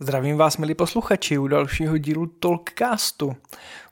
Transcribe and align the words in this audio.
Zdravím 0.00 0.36
vás, 0.36 0.56
milí 0.56 0.74
posluchači, 0.74 1.38
u 1.38 1.48
dalšího 1.48 1.98
dílu 1.98 2.26
Talkcastu. 2.26 3.36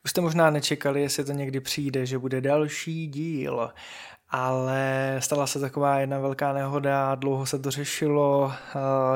Už 0.04 0.10
jste 0.10 0.20
možná 0.20 0.50
nečekali, 0.50 1.02
jestli 1.02 1.24
to 1.24 1.32
někdy 1.32 1.60
přijde, 1.60 2.06
že 2.06 2.18
bude 2.18 2.40
další 2.40 3.06
díl, 3.06 3.70
ale 4.28 5.16
stala 5.18 5.46
se 5.46 5.60
taková 5.60 5.98
jedna 5.98 6.18
velká 6.18 6.52
nehoda, 6.52 7.14
dlouho 7.14 7.46
se 7.46 7.58
to 7.58 7.70
řešilo, 7.70 8.52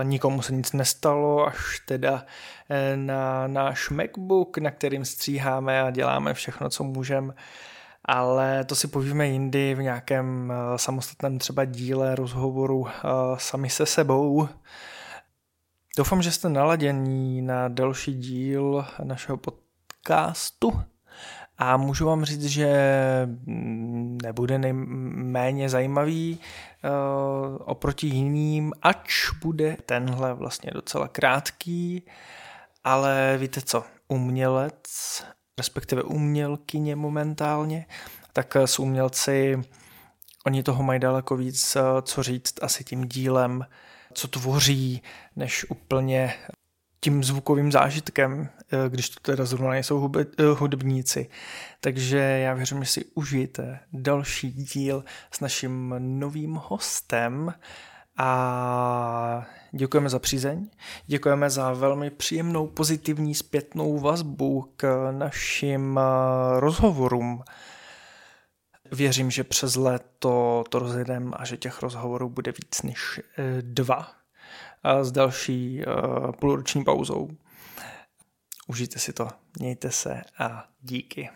nikomu 0.03 0.43
se 0.43 0.53
nic 0.53 0.73
nestalo, 0.73 1.47
až 1.47 1.83
teda 1.87 2.25
eh, 2.71 2.97
na 2.97 3.47
náš 3.47 3.91
MacBook, 3.91 4.59
na 4.59 4.71
kterým 4.71 5.05
stříháme 5.05 5.83
a 5.83 5.91
děláme 5.91 6.35
všechno, 6.35 6.71
co 6.71 6.85
můžeme, 6.85 7.35
ale 8.05 8.65
to 8.65 8.75
si 8.75 8.89
povíme 8.89 9.29
jindy 9.29 9.75
v 9.75 9.83
nějakém 9.83 10.53
eh, 10.53 10.79
samostatném 10.79 11.39
třeba 11.39 11.65
díle 11.65 12.15
rozhovoru 12.15 12.87
eh, 12.89 13.09
sami 13.37 13.71
se 13.71 13.87
sebou. 13.87 14.49
Doufám, 15.99 16.23
že 16.23 16.33
jste 16.33 16.49
naladění 16.49 17.43
na 17.43 17.69
další 17.69 18.15
díl 18.15 18.87
našeho 19.05 19.39
podcastu. 19.39 20.83
A 21.59 21.77
můžu 21.77 22.07
vám 22.07 22.25
říct, 22.25 22.45
že 22.45 22.69
nebude 24.23 24.59
nejméně 24.59 25.69
zajímavý 25.69 26.39
uh, 26.39 27.57
oproti 27.61 28.07
jiným, 28.07 28.73
ač 28.83 29.31
bude 29.43 29.77
tenhle 29.87 30.35
vlastně 30.35 30.71
docela 30.75 31.09
krátký, 31.09 32.03
ale 32.85 33.37
víte 33.39 33.61
co, 33.61 33.85
umělec, 34.09 34.83
respektive 35.59 36.03
umělkyně 36.03 36.97
momentálně, 36.97 37.87
tak 38.33 38.57
s 38.57 38.79
umělci 38.79 39.63
oni 40.47 40.63
toho 40.63 40.83
mají 40.83 41.01
daleko 41.01 41.37
víc 41.37 41.77
eh, 41.77 41.83
co 42.03 42.23
říct 42.23 42.63
asi 42.63 42.85
tím 42.85 43.05
dílem, 43.05 43.65
co 44.13 44.29
tvoří, 44.29 45.03
než 45.37 45.67
úplně 45.71 46.35
tím 47.01 47.25
zvukovým 47.25 47.73
zážitkem, 47.73 48.49
eh, 48.73 48.89
když 48.89 49.09
to 49.09 49.21
teda 49.21 49.45
zrovna 49.45 49.71
nejsou 49.71 50.13
eh, 50.19 50.25
hudebníci. 50.59 51.29
Takže 51.81 52.19
já 52.19 52.55
věřím, 52.55 52.85
že 52.85 52.91
si 52.91 53.05
užijete 53.15 53.81
další 53.93 54.53
díl 54.53 55.05
s 55.31 55.41
naším 55.41 55.95
novým 55.99 56.55
hostem 56.55 57.55
a 58.17 59.47
děkujeme 59.73 60.09
za 60.09 60.19
přízeň, 60.19 60.69
děkujeme 61.07 61.51
za 61.51 61.73
velmi 61.73 62.11
příjemnou 62.11 62.67
pozitivní 62.67 63.35
zpětnou 63.35 63.99
vazbu 63.99 64.73
k 64.77 65.13
našim 65.13 65.99
eh, 65.99 66.61
rozhovorům. 66.61 67.43
Věřím, 68.93 69.31
že 69.31 69.45
přes 69.45 69.77
léto 69.77 70.65
to 70.69 70.79
rozjedem 70.79 71.33
a 71.37 71.45
že 71.45 71.57
těch 71.57 71.83
rozhovorů 71.83 72.29
bude 72.29 72.53
víc 72.53 72.83
než 72.83 73.21
dva 73.61 74.13
a 74.83 75.05
s 75.05 75.13
další 75.13 75.83
půlroční 76.41 76.85
pauzou. 76.85 77.31
Užijte 78.67 78.99
si 78.99 79.13
to, 79.13 79.29
mějte 79.59 79.91
se 79.91 80.23
a 80.39 80.69
díky. 80.81 81.31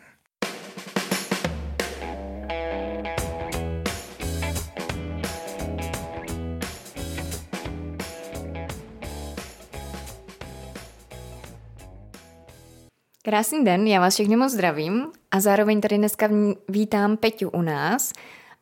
Krásný 13.25 13.65
den, 13.65 13.87
já 13.87 14.01
vás 14.01 14.15
všechny 14.15 14.37
moc 14.37 14.53
zdravím 14.53 15.07
a 15.31 15.41
zároveň 15.41 15.81
tady 15.81 15.99
dneska 15.99 16.29
vítám 16.69 17.17
Peťu 17.17 17.51
u 17.51 17.63
nás. 17.63 18.13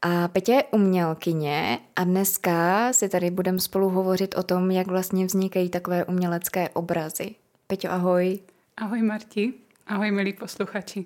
A 0.02 0.28
Petě 0.28 0.52
je 0.52 0.64
umělkyně 0.64 1.78
a 1.97 2.05
dneska 2.05 2.92
si 2.92 3.08
tady 3.08 3.30
budeme 3.30 3.61
spolu 3.61 3.89
hovořit 3.89 4.34
o 4.34 4.42
tom, 4.42 4.70
jak 4.70 4.86
vlastně 4.86 5.27
vznikají 5.27 5.70
takové 5.70 6.05
umělecké 6.05 6.69
obrazy. 6.69 7.34
Peťo, 7.67 7.89
ahoj. 7.91 8.39
Ahoj 8.77 9.02
Marti, 9.02 9.52
ahoj 9.86 10.11
milí 10.11 10.33
posluchači. 10.33 11.05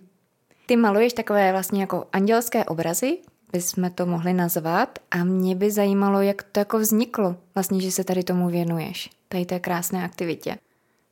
Ty 0.66 0.76
maluješ 0.76 1.12
takové 1.12 1.52
vlastně 1.52 1.80
jako 1.80 2.06
andělské 2.12 2.64
obrazy, 2.64 3.18
bychom 3.52 3.90
to 3.90 4.06
mohli 4.06 4.32
nazvat 4.32 4.98
a 5.10 5.24
mě 5.24 5.54
by 5.56 5.70
zajímalo, 5.70 6.20
jak 6.20 6.42
to 6.42 6.60
jako 6.60 6.78
vzniklo, 6.78 7.36
vlastně, 7.54 7.80
že 7.80 7.90
se 7.90 8.04
tady 8.04 8.22
tomu 8.22 8.48
věnuješ, 8.48 9.10
tady 9.28 9.44
té 9.44 9.60
krásné 9.60 10.04
aktivitě. 10.04 10.56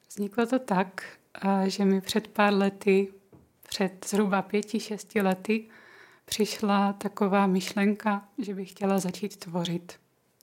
Vzniklo 0.09 0.47
to 0.47 0.59
tak, 0.59 1.03
že 1.67 1.85
mi 1.85 2.01
před 2.01 2.29
pár 2.29 2.55
lety, 2.55 3.09
před 3.69 4.07
zhruba 4.09 4.43
pěti, 4.43 4.81
šesti 4.81 5.21
lety, 5.21 5.69
přišla 6.25 6.93
taková 6.93 7.47
myšlenka, 7.47 8.29
že 8.39 8.55
bych 8.55 8.71
chtěla 8.71 8.99
začít 8.99 9.37
tvořit. 9.37 9.93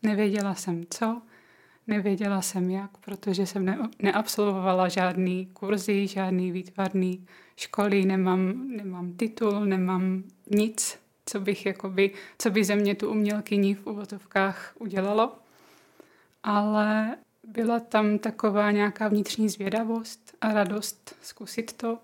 Nevěděla 0.04 0.56
jsem 0.56 0.84
co, 0.90 1.22
nevěděla 1.88 2.42
jsem 2.42 2.70
jak, 2.70 2.98
protože 2.98 3.46
jsem 3.46 3.66
ne, 3.66 3.80
neabsolvovala 4.02 4.88
žádný 4.88 5.46
kurzy, 5.46 6.08
žádný 6.08 6.52
výtvarný 6.52 7.28
školy, 7.56 8.06
nemám, 8.06 8.68
nemám 8.68 9.14
titul, 9.14 9.66
nemám 9.66 10.24
nic, 10.50 11.00
co 11.26 11.40
bych 11.40 11.66
jakoby, 11.66 12.12
co 12.38 12.50
by 12.50 12.64
ze 12.64 12.76
mě 12.76 12.96
tu 12.96 13.10
umělkyni 13.10 13.76
v 13.76 13.88
uvozovkách 13.88 14.74
udělalo. 14.80 15.36
Ale 16.44 17.18
byla 17.52 17.80
tam 17.80 18.20
taková 18.20 18.72
nějaká 18.72 19.08
vnitřní 19.08 19.50
zvědavost 19.50 20.36
a 20.42 20.54
radost 20.54 21.16
zkusit 21.22 21.74
to 21.74 22.00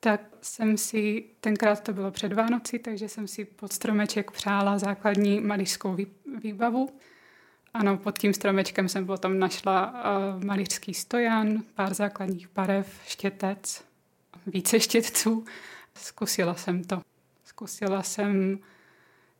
tak 0.00 0.20
jsem 0.42 0.78
si, 0.78 1.24
tenkrát 1.40 1.82
to 1.82 1.92
bylo 1.92 2.10
před 2.10 2.32
Vánoci, 2.32 2.78
takže 2.78 3.08
jsem 3.08 3.28
si 3.28 3.44
pod 3.44 3.72
stromeček 3.72 4.30
přála 4.30 4.78
základní 4.78 5.40
malířskou 5.40 5.96
výbavu. 6.42 6.98
Ano, 7.74 7.96
pod 7.96 8.18
tím 8.18 8.34
stromečkem 8.34 8.88
jsem 8.88 9.06
potom 9.06 9.38
našla 9.38 9.90
uh, 10.36 10.44
malířský 10.44 10.94
stojan, 10.94 11.62
pár 11.74 11.94
základních 11.94 12.48
barev, 12.54 13.00
štětec, 13.06 13.84
více 14.46 14.80
štětců. 14.80 15.44
Zkusila 15.94 16.54
jsem 16.54 16.84
to. 16.84 17.02
Zkusila 17.44 18.02
jsem 18.02 18.58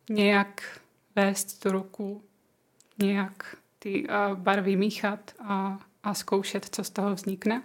nějak 0.09 0.79
vést 1.15 1.59
tu 1.59 1.71
ruku, 1.71 2.23
nějak 2.97 3.57
ty 3.87 4.07
uh, 4.07 4.37
barvy 4.39 4.75
míchat 4.75 5.31
a, 5.39 5.79
a 6.03 6.13
zkoušet, 6.13 6.67
co 6.71 6.83
z 6.83 6.89
toho 6.89 7.15
vznikne. 7.15 7.63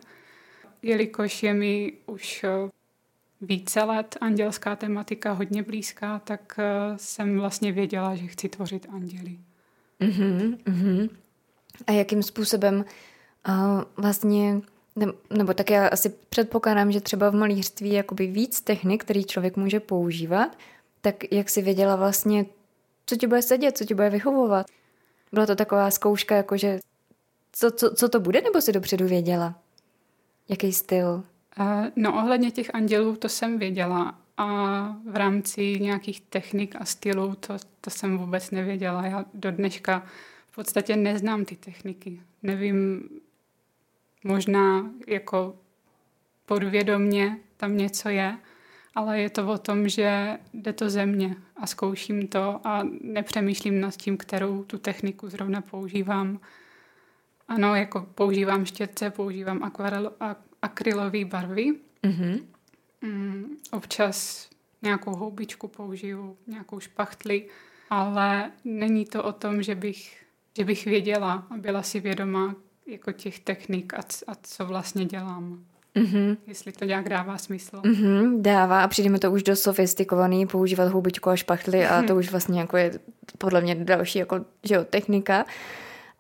Jelikož 0.83 1.43
je 1.43 1.55
mi 1.55 1.93
už 2.07 2.45
uh, 2.45 2.71
více 3.41 3.83
let 3.83 4.17
andělská 4.21 4.77
tematika 4.77 5.33
hodně 5.33 5.63
blízká, 5.63 6.19
tak 6.19 6.59
uh, 6.59 6.97
jsem 6.97 7.39
vlastně 7.39 7.73
věděla, 7.73 8.15
že 8.15 8.27
chci 8.27 8.49
tvořit 8.49 8.87
anděly. 8.93 9.39
Uh-huh, 10.01 10.59
uh-huh. 10.65 11.11
A 11.87 11.93
jakým 11.93 12.23
způsobem 12.23 12.85
uh, 13.49 13.55
vlastně, 13.97 14.61
ne, 14.97 15.07
nebo 15.31 15.55
tak 15.55 15.71
já 15.71 15.89
asi 15.89 16.09
předpokládám, 16.29 16.93
že 16.93 17.01
třeba 17.01 17.31
v 17.31 17.35
malířství 17.35 17.93
jakoby 17.93 18.27
víc 18.27 18.61
technik, 18.61 19.05
který 19.05 19.25
člověk 19.25 19.57
může 19.57 19.81
používat, 19.81 20.59
tak 21.01 21.33
jak 21.33 21.51
si 21.51 21.63
věděla 21.63 21.97
vlastně, 21.97 22.47
co 23.07 23.17
ti 23.17 23.27
bude 23.27 23.43
sedět, 23.43 23.79
co 23.79 23.85
ti 23.85 23.95
bude 23.95 24.11
vyhovovat? 24.11 24.67
Byla 25.33 25.47
to 25.47 25.57
taková 25.57 25.91
zkouška, 25.91 26.37
jakože 26.37 26.79
co, 27.53 27.71
co, 27.71 27.95
co 27.95 28.09
to 28.09 28.21
bude, 28.21 28.41
nebo 28.41 28.61
si 28.61 28.73
dopředu 28.73 29.07
věděla? 29.07 29.59
Jaký 30.49 30.73
styl? 30.73 31.25
No 31.97 32.15
ohledně 32.15 32.51
těch 32.51 32.75
andělů 32.75 33.17
to 33.17 33.29
jsem 33.29 33.59
věděla 33.59 34.19
a 34.37 34.47
v 35.11 35.17
rámci 35.17 35.81
nějakých 35.81 36.21
technik 36.21 36.77
a 36.79 36.85
stylů 36.85 37.35
to, 37.35 37.57
to 37.81 37.91
jsem 37.91 38.19
vůbec 38.19 38.51
nevěděla. 38.51 39.07
Já 39.07 39.25
do 39.35 39.51
dneška 39.51 40.07
v 40.51 40.55
podstatě 40.55 40.97
neznám 40.97 41.45
ty 41.45 41.57
techniky. 41.57 42.23
Nevím, 42.43 43.09
možná 44.25 44.91
jako 45.07 45.57
podvědomně 46.47 47.39
tam 47.57 47.77
něco 47.77 48.09
je, 48.09 48.39
ale 48.95 49.21
je 49.21 49.31
to 49.31 49.49
o 49.49 49.59
tom, 49.59 49.89
že 49.89 50.39
jde 50.55 50.73
to 50.73 50.91
ze 50.91 51.07
mě 51.07 51.37
a 51.57 51.67
zkouším 51.67 52.29
to 52.29 52.61
a 52.65 52.83
nepřemýšlím 53.01 53.81
nad 53.81 53.97
tím, 53.97 54.17
kterou 54.17 54.65
tu 54.65 54.79
techniku 54.79 55.29
zrovna 55.29 55.61
používám. 55.61 56.41
Ano, 57.49 57.75
jako 57.75 58.07
používám 58.15 58.65
štětce, 58.65 59.11
používám 59.11 59.63
akvarel, 59.63 60.13
akrylové 60.63 61.25
barvy. 61.25 61.73
Mm-hmm. 62.03 62.43
Mm, 63.03 63.57
občas 63.71 64.49
nějakou 64.83 65.17
houbičku 65.17 65.69
použiju, 65.69 66.37
nějakou 66.47 66.81
špachtli, 66.81 67.49
ale 67.91 68.51
není 68.65 69.05
to 69.05 69.25
o 69.25 69.33
tom, 69.33 69.63
že 69.63 69.75
bych, 69.75 70.25
že 70.57 70.65
bych 70.65 70.85
věděla 70.85 71.47
a 71.51 71.57
byla 71.57 71.83
si 71.83 72.01
vědomá 72.01 72.55
jako 72.87 73.13
těch 73.13 73.39
technik 73.39 73.95
a, 73.95 74.01
a 74.27 74.35
co 74.43 74.67
vlastně 74.67 75.05
dělám. 75.05 75.65
Mm-hmm. 75.97 76.37
Jestli 76.47 76.73
to 76.73 76.85
nějak 76.85 77.09
dává 77.09 77.39
smysl. 77.39 77.77
Mm-hmm, 77.77 78.41
dává 78.41 78.83
a 78.83 78.89
přijde 78.89 79.11
mi 79.11 79.19
to 79.19 79.33
už 79.33 79.43
dost 79.43 79.63
sofistikovaný, 79.63 80.47
používat 80.47 80.93
houbičku 80.93 81.31
a 81.31 81.37
špachtly 81.37 81.87
a 81.87 82.03
to 82.03 82.17
už 82.17 82.31
vlastně 82.31 82.61
jako 82.61 82.77
je 82.77 82.99
podle 83.39 83.61
mě 83.61 83.75
další 83.75 84.19
jako, 84.19 84.41
že 84.65 84.75
jo, 84.75 84.85
technika. 84.85 85.45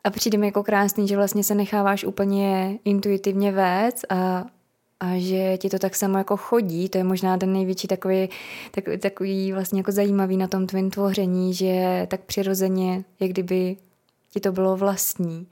A 0.04 0.10
přijde 0.10 0.38
mi 0.38 0.46
jako 0.46 0.62
krásný, 0.62 1.08
že 1.08 1.16
vlastně 1.16 1.44
se 1.44 1.54
necháváš 1.54 2.04
úplně 2.04 2.78
intuitivně 2.84 3.52
vést 3.52 4.04
a, 4.08 4.44
a 5.00 5.06
že 5.18 5.58
ti 5.58 5.68
to 5.68 5.78
tak 5.78 5.94
samo 5.94 6.18
jako 6.18 6.36
chodí. 6.36 6.88
To 6.88 6.98
je 6.98 7.04
možná 7.04 7.36
ten 7.36 7.52
největší 7.52 7.88
takový, 7.88 8.28
takový, 8.70 8.98
takový 8.98 9.52
vlastně 9.52 9.80
jako 9.80 9.92
zajímavý 9.92 10.36
na 10.36 10.48
tom 10.48 10.66
tvém 10.66 10.90
tvoření, 10.90 11.54
že 11.54 12.06
tak 12.10 12.20
přirozeně, 12.20 13.04
jak 13.20 13.30
kdyby 13.30 13.76
ti 14.30 14.40
to 14.40 14.52
bylo 14.52 14.76
vlastní. 14.76 15.46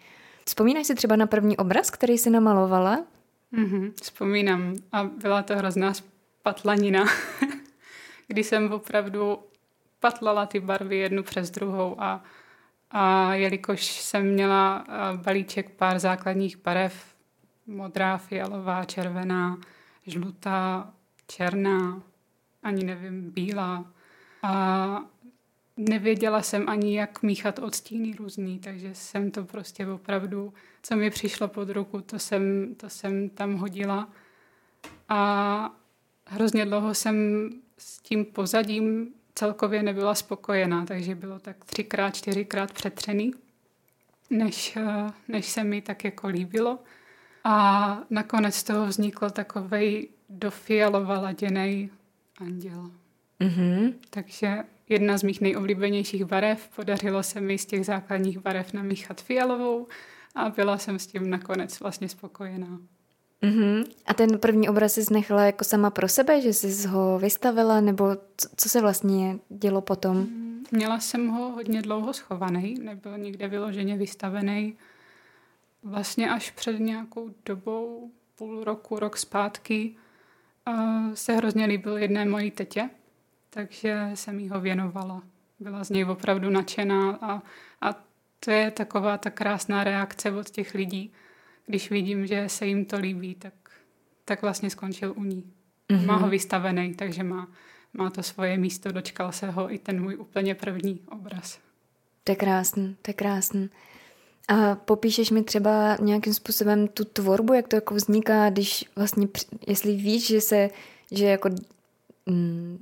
Vzpomínáš 0.46 0.86
si 0.86 0.94
třeba 0.94 1.16
na 1.16 1.26
první 1.26 1.56
obraz, 1.56 1.90
který 1.90 2.18
jsi 2.18 2.30
namalovala? 2.30 3.04
Mm-hmm, 3.52 3.92
vzpomínám. 4.02 4.74
A 4.92 5.04
byla 5.04 5.42
to 5.42 5.56
hrozná 5.56 5.92
patlanina, 6.42 7.04
kdy 8.26 8.44
jsem 8.44 8.72
opravdu 8.72 9.38
patlala 10.00 10.46
ty 10.46 10.60
barvy 10.60 10.96
jednu 10.96 11.22
přes 11.22 11.50
druhou 11.50 12.00
a, 12.00 12.24
a 12.90 13.34
jelikož 13.34 13.86
jsem 13.86 14.32
měla 14.32 14.84
balíček 15.16 15.70
pár 15.70 15.98
základních 15.98 16.56
barev, 16.56 17.14
modrá, 17.66 18.18
fialová, 18.18 18.84
červená, 18.84 19.58
žlutá, 20.06 20.92
černá, 21.26 22.02
ani 22.62 22.84
nevím, 22.84 23.30
bílá. 23.30 23.84
A 24.42 25.00
nevěděla 25.76 26.42
jsem 26.42 26.68
ani, 26.68 26.96
jak 26.96 27.22
míchat 27.22 27.58
odstíny 27.58 28.14
různý, 28.18 28.58
takže 28.58 28.94
jsem 28.94 29.30
to 29.30 29.44
prostě 29.44 29.86
opravdu, 29.86 30.54
co 30.82 30.96
mi 30.96 31.10
přišlo 31.10 31.48
pod 31.48 31.70
ruku, 31.70 32.00
to 32.00 32.18
jsem, 32.18 32.74
to 32.76 32.90
jsem 32.90 33.28
tam 33.28 33.54
hodila. 33.54 34.08
A 35.08 35.70
hrozně 36.26 36.64
dlouho 36.64 36.94
jsem 36.94 37.48
s 37.78 37.98
tím 37.98 38.24
pozadím 38.24 39.14
celkově 39.34 39.82
nebyla 39.82 40.14
spokojená, 40.14 40.86
takže 40.86 41.14
bylo 41.14 41.38
tak 41.38 41.64
třikrát, 41.64 42.16
čtyřikrát 42.16 42.72
přetřený, 42.72 43.32
než, 44.30 44.78
než 45.28 45.46
se 45.46 45.64
mi 45.64 45.82
tak 45.82 46.04
jako 46.04 46.28
líbilo. 46.28 46.78
A 47.44 47.98
nakonec 48.10 48.54
z 48.54 48.64
toho 48.64 48.86
vznikl 48.86 49.30
takovej 49.30 50.08
do 50.28 50.50
fialova 50.50 51.20
laděnej 51.20 51.88
anděl. 52.38 52.90
Mm-hmm. 53.40 53.94
Takže 54.10 54.64
jedna 54.90 55.18
z 55.18 55.22
mých 55.22 55.40
nejoblíbenějších 55.40 56.24
barev. 56.24 56.68
Podařilo 56.76 57.22
se 57.22 57.40
mi 57.40 57.58
z 57.58 57.66
těch 57.66 57.86
základních 57.86 58.38
barev 58.38 58.72
namíchat 58.72 59.20
fialovou 59.20 59.86
a 60.34 60.50
byla 60.50 60.78
jsem 60.78 60.98
s 60.98 61.06
tím 61.06 61.30
nakonec 61.30 61.80
vlastně 61.80 62.08
spokojená. 62.08 62.78
Mm-hmm. 63.42 63.84
A 64.06 64.14
ten 64.14 64.38
první 64.38 64.68
obraz 64.68 64.94
jsi 64.94 65.14
nechala 65.14 65.44
jako 65.44 65.64
sama 65.64 65.90
pro 65.90 66.08
sebe, 66.08 66.40
že 66.40 66.52
jsi 66.52 66.88
ho 66.88 67.18
vystavila, 67.18 67.80
nebo 67.80 68.16
co, 68.56 68.68
se 68.68 68.80
vlastně 68.80 69.38
dělo 69.48 69.80
potom? 69.80 70.16
Mm, 70.16 70.64
měla 70.70 71.00
jsem 71.00 71.28
ho 71.28 71.50
hodně 71.50 71.82
dlouho 71.82 72.12
schovaný, 72.12 72.74
nebyl 72.82 73.18
nikde 73.18 73.48
vyloženě 73.48 73.96
vystavený. 73.96 74.76
Vlastně 75.82 76.30
až 76.30 76.50
před 76.50 76.78
nějakou 76.78 77.30
dobou, 77.46 78.10
půl 78.38 78.64
roku, 78.64 78.98
rok 78.98 79.16
zpátky, 79.16 79.96
se 81.14 81.32
hrozně 81.32 81.66
líbil 81.66 81.96
jedné 81.98 82.24
mojí 82.24 82.50
tetě, 82.50 82.90
takže 83.50 84.10
jsem 84.14 84.40
jí 84.40 84.48
ho 84.48 84.60
věnovala. 84.60 85.22
Byla 85.60 85.84
z 85.84 85.90
něj 85.90 86.04
opravdu 86.04 86.50
nadšená 86.50 87.10
a, 87.10 87.42
a 87.80 87.94
to 88.40 88.50
je 88.50 88.70
taková 88.70 89.18
ta 89.18 89.30
krásná 89.30 89.84
reakce 89.84 90.32
od 90.32 90.50
těch 90.50 90.74
lidí, 90.74 91.12
když 91.66 91.90
vidím, 91.90 92.26
že 92.26 92.48
se 92.48 92.66
jim 92.66 92.84
to 92.84 92.98
líbí, 92.98 93.34
tak, 93.34 93.54
tak 94.24 94.42
vlastně 94.42 94.70
skončil 94.70 95.14
u 95.16 95.24
ní. 95.24 95.52
Mm-hmm. 95.88 96.06
Má 96.06 96.16
ho 96.16 96.28
vystavený, 96.28 96.94
takže 96.94 97.22
má, 97.22 97.48
má 97.92 98.10
to 98.10 98.22
svoje 98.22 98.58
místo, 98.58 98.92
dočkal 98.92 99.32
se 99.32 99.50
ho 99.50 99.74
i 99.74 99.78
ten 99.78 100.02
můj 100.02 100.16
úplně 100.16 100.54
první 100.54 101.00
obraz. 101.08 101.58
To 102.24 102.32
je 102.32 102.36
krásný, 102.36 102.96
to 103.02 103.10
je 103.10 103.14
krásný. 103.14 103.70
A 104.48 104.74
popíšeš 104.74 105.30
mi 105.30 105.42
třeba 105.42 105.96
nějakým 106.00 106.34
způsobem 106.34 106.88
tu 106.88 107.04
tvorbu, 107.04 107.52
jak 107.52 107.68
to 107.68 107.76
jako 107.76 107.94
vzniká, 107.94 108.50
když 108.50 108.84
vlastně, 108.96 109.28
jestli 109.66 109.96
víš, 109.96 110.26
že 110.26 110.40
se, 110.40 110.68
že 111.10 111.26
jako, 111.26 111.50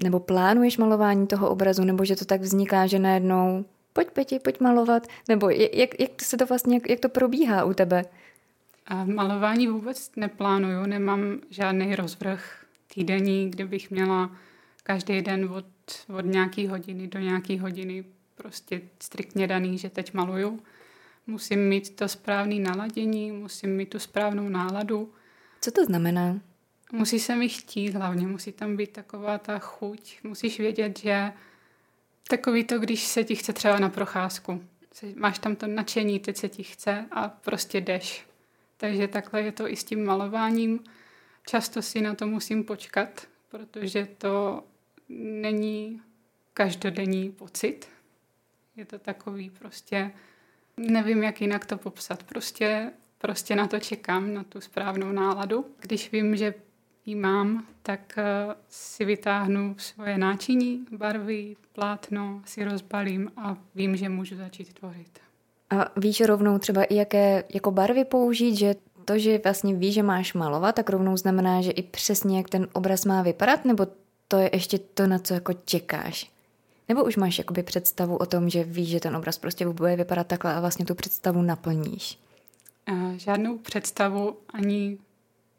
nebo 0.02 0.20
plánuješ 0.20 0.78
malování 0.78 1.26
toho 1.26 1.50
obrazu, 1.50 1.84
nebo 1.84 2.04
že 2.04 2.16
to 2.16 2.24
tak 2.24 2.40
vzniká, 2.40 2.86
že 2.86 2.98
najednou 2.98 3.64
pojď 3.92 4.10
Peti, 4.10 4.38
pojď 4.38 4.60
malovat, 4.60 5.06
nebo 5.28 5.50
jak, 5.50 6.00
jak 6.00 6.22
se 6.22 6.36
to 6.36 6.46
vlastně, 6.46 6.76
jak, 6.76 6.90
jak 6.90 7.00
to 7.00 7.08
probíhá 7.08 7.64
u 7.64 7.74
tebe? 7.74 8.04
A 8.86 9.04
malování 9.04 9.66
vůbec 9.66 10.10
neplánuju, 10.16 10.86
nemám 10.86 11.38
žádný 11.50 11.96
rozvrh 11.96 12.64
týdenní, 12.94 13.50
kde 13.50 13.66
bych 13.66 13.90
měla 13.90 14.30
každý 14.82 15.22
den 15.22 15.44
od, 15.44 15.66
od 16.18 16.24
nějaký 16.24 16.66
hodiny 16.66 17.06
do 17.06 17.18
nějaký 17.18 17.58
hodiny 17.58 18.04
prostě 18.34 18.80
striktně 19.00 19.46
daný, 19.46 19.78
že 19.78 19.90
teď 19.90 20.14
maluju 20.14 20.60
musím 21.26 21.68
mít 21.68 21.96
to 21.96 22.08
správné 22.08 22.54
naladění, 22.54 23.32
musím 23.32 23.76
mít 23.76 23.90
tu 23.90 23.98
správnou 23.98 24.48
náladu. 24.48 25.12
Co 25.60 25.70
to 25.70 25.84
znamená? 25.84 26.40
Musí 26.92 27.20
se 27.20 27.36
mi 27.36 27.48
chtít 27.48 27.90
hlavně, 27.90 28.26
musí 28.26 28.52
tam 28.52 28.76
být 28.76 28.92
taková 28.92 29.38
ta 29.38 29.58
chuť. 29.58 30.18
Musíš 30.22 30.60
vědět, 30.60 30.98
že 30.98 31.32
takový 32.28 32.64
to, 32.64 32.78
když 32.78 33.06
se 33.06 33.24
ti 33.24 33.34
chce 33.34 33.52
třeba 33.52 33.78
na 33.78 33.88
procházku. 33.88 34.64
Máš 35.16 35.38
tam 35.38 35.56
to 35.56 35.66
nadšení, 35.66 36.20
teď 36.20 36.36
se 36.36 36.48
ti 36.48 36.62
chce 36.62 37.06
a 37.10 37.28
prostě 37.28 37.80
jdeš. 37.80 38.26
Takže 38.76 39.08
takhle 39.08 39.42
je 39.42 39.52
to 39.52 39.68
i 39.68 39.76
s 39.76 39.84
tím 39.84 40.04
malováním. 40.04 40.84
Často 41.46 41.82
si 41.82 42.00
na 42.00 42.14
to 42.14 42.26
musím 42.26 42.64
počkat, 42.64 43.28
protože 43.48 44.08
to 44.18 44.64
není 45.08 46.02
každodenní 46.54 47.32
pocit. 47.32 47.88
Je 48.76 48.84
to 48.84 48.98
takový 48.98 49.50
prostě 49.50 50.12
Nevím, 50.78 51.22
jak 51.22 51.40
jinak 51.40 51.66
to 51.66 51.78
popsat. 51.78 52.22
Prostě, 52.22 52.92
prostě 53.18 53.56
na 53.56 53.66
to 53.66 53.80
čekám, 53.80 54.34
na 54.34 54.44
tu 54.44 54.60
správnou 54.60 55.12
náladu. 55.12 55.66
Když 55.80 56.12
vím, 56.12 56.36
že 56.36 56.54
ji 57.08 57.14
mám, 57.14 57.64
tak 57.82 58.18
uh, 58.18 58.54
si 58.68 59.04
vytáhnu 59.04 59.74
svoje 59.78 60.18
náčiní, 60.18 60.86
barvy, 60.90 61.56
plátno, 61.72 62.42
si 62.44 62.64
rozbalím 62.64 63.32
a 63.36 63.56
vím, 63.74 63.96
že 63.96 64.08
můžu 64.08 64.36
začít 64.36 64.72
tvořit. 64.72 65.18
A 65.70 66.00
víš 66.00 66.20
rovnou 66.20 66.58
třeba 66.58 66.84
i 66.84 66.94
jaké 66.94 67.44
jako 67.54 67.70
barvy 67.70 68.04
použít, 68.04 68.56
že 68.56 68.74
to, 69.04 69.18
že 69.18 69.40
vlastně 69.44 69.74
víš, 69.74 69.94
že 69.94 70.02
máš 70.02 70.34
malovat, 70.34 70.74
tak 70.74 70.90
rovnou 70.90 71.16
znamená, 71.16 71.62
že 71.62 71.70
i 71.70 71.82
přesně 71.82 72.36
jak 72.36 72.48
ten 72.48 72.68
obraz 72.72 73.04
má 73.04 73.22
vypadat, 73.22 73.64
nebo 73.64 73.86
to 74.28 74.36
je 74.36 74.50
ještě 74.52 74.78
to, 74.78 75.06
na 75.06 75.18
co 75.18 75.34
jako 75.34 75.52
čekáš? 75.52 76.30
Nebo 76.88 77.04
už 77.04 77.16
máš 77.16 77.38
jakoby 77.38 77.62
představu 77.62 78.16
o 78.16 78.26
tom, 78.26 78.48
že 78.48 78.64
víš, 78.64 78.88
že 78.88 79.00
ten 79.00 79.16
obraz 79.16 79.38
prostě 79.38 79.68
bude 79.68 79.96
vypadat 79.96 80.26
takhle 80.26 80.54
a 80.54 80.60
vlastně 80.60 80.84
tu 80.84 80.94
představu 80.94 81.42
naplníš? 81.42 82.18
Žádnou 83.16 83.58
představu 83.58 84.36
ani 84.52 84.98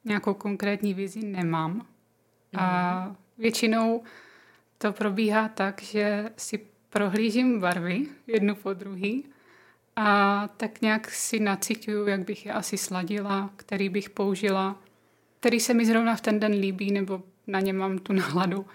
nějakou 0.06 0.34
konkrétní 0.34 0.94
vizi 0.94 1.26
nemám. 1.26 1.86
A 2.58 3.06
mhm. 3.06 3.16
většinou 3.38 4.04
to 4.78 4.94
probíhá 4.94 5.48
tak, 5.48 5.82
že 5.82 6.30
si 6.38 6.60
prohlížím 6.90 7.60
barvy 7.60 8.08
jednu 8.28 8.56
po 8.56 8.74
druhý 8.74 9.26
a 9.96 10.48
tak 10.58 10.82
nějak 10.82 11.12
si 11.12 11.40
nacituju, 11.40 12.08
jak 12.08 12.26
bych 12.26 12.46
je 12.46 12.54
asi 12.54 12.78
sladila, 12.78 13.50
který 13.56 13.90
bych 13.90 14.10
použila, 14.10 14.82
který 15.40 15.60
se 15.60 15.74
mi 15.74 15.86
zrovna 15.86 16.16
v 16.16 16.22
ten 16.22 16.40
den 16.40 16.52
líbí 16.52 16.92
nebo 16.92 17.24
na 17.48 17.60
ně 17.60 17.74
mám 17.74 17.98
tu 17.98 18.14
náladu. 18.14 18.66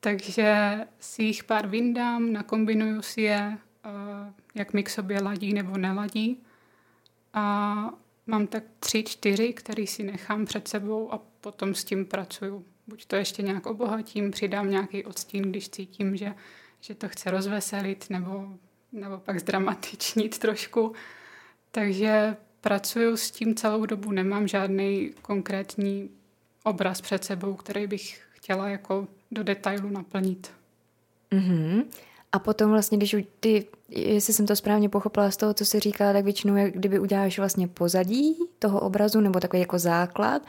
Takže 0.00 0.78
si 1.00 1.22
jich 1.22 1.44
pár 1.44 1.66
vyndám, 1.66 2.32
nakombinuju 2.32 3.02
si 3.02 3.22
je, 3.22 3.58
eh, 3.84 4.32
jak 4.54 4.72
mi 4.72 4.82
k 4.82 4.90
sobě 4.90 5.22
ladí 5.22 5.52
nebo 5.52 5.78
neladí. 5.78 6.42
A 7.34 7.90
mám 8.26 8.46
tak 8.46 8.62
tři, 8.80 9.02
čtyři, 9.02 9.52
který 9.52 9.86
si 9.86 10.02
nechám 10.02 10.46
před 10.46 10.68
sebou 10.68 11.12
a 11.12 11.20
potom 11.40 11.74
s 11.74 11.84
tím 11.84 12.04
pracuju. 12.04 12.64
Buď 12.86 13.06
to 13.06 13.16
ještě 13.16 13.42
nějak 13.42 13.66
obohatím, 13.66 14.30
přidám 14.30 14.70
nějaký 14.70 15.04
odstín, 15.04 15.42
když 15.42 15.68
cítím, 15.68 16.16
že, 16.16 16.34
že 16.80 16.94
to 16.94 17.08
chce 17.08 17.30
rozveselit 17.30 18.10
nebo, 18.10 18.48
nebo 18.92 19.18
pak 19.18 19.40
zdramatičnit 19.40 20.38
trošku. 20.38 20.92
Takže 21.70 22.36
pracuju 22.60 23.16
s 23.16 23.30
tím 23.30 23.54
celou 23.54 23.86
dobu, 23.86 24.12
nemám 24.12 24.48
žádný 24.48 25.12
konkrétní 25.22 26.10
obraz 26.64 27.00
před 27.00 27.24
sebou, 27.24 27.54
který 27.54 27.86
bych 27.86 28.22
chtěla 28.32 28.68
jako 28.68 29.08
do 29.30 29.42
detailu 29.42 29.90
naplnit. 29.90 30.52
Mm-hmm. 31.32 31.84
A 32.32 32.38
potom 32.38 32.70
vlastně, 32.70 32.98
když 32.98 33.16
ty, 33.40 33.66
jestli 33.88 34.32
jsem 34.34 34.46
to 34.46 34.56
správně 34.56 34.88
pochopila 34.88 35.30
z 35.30 35.36
toho, 35.36 35.54
co 35.54 35.64
si 35.64 35.80
říká, 35.80 36.12
tak 36.12 36.24
většinou, 36.24 36.56
jak 36.56 36.72
kdyby 36.72 36.98
uděláš 36.98 37.38
vlastně 37.38 37.68
pozadí 37.68 38.38
toho 38.58 38.80
obrazu, 38.80 39.20
nebo 39.20 39.40
takový 39.40 39.60
jako 39.60 39.78
základ, 39.78 40.42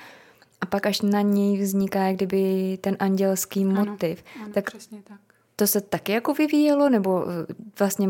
a 0.61 0.65
pak 0.65 0.85
až 0.85 1.01
na 1.01 1.21
něj 1.21 1.61
vzniká 1.61 2.07
jak 2.07 2.15
kdyby 2.15 2.77
ten 2.81 2.97
andělský 2.99 3.65
ano, 3.65 3.85
motiv. 3.85 4.23
Ano, 4.43 4.53
tak 4.53 4.65
přesně 4.65 5.01
tak. 5.03 5.19
To 5.55 5.67
se 5.67 5.81
taky 5.81 6.11
jako 6.11 6.33
vyvíjelo, 6.33 6.89
nebo 6.89 7.25
eh, 7.29 7.53
vlastně 7.79 8.09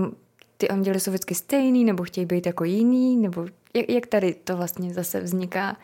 ty 0.57 0.67
anděly 0.67 0.99
jsou 0.99 1.11
vždycky 1.11 1.35
stejný, 1.35 1.85
nebo 1.85 2.03
chtějí 2.03 2.25
být 2.25 2.45
jako 2.45 2.63
jiný, 2.63 3.17
nebo 3.17 3.45
jak, 3.73 3.89
jak 3.89 4.07
tady 4.07 4.33
to 4.33 4.57
vlastně 4.57 4.93
zase 4.93 5.21
vzniká, 5.21 5.77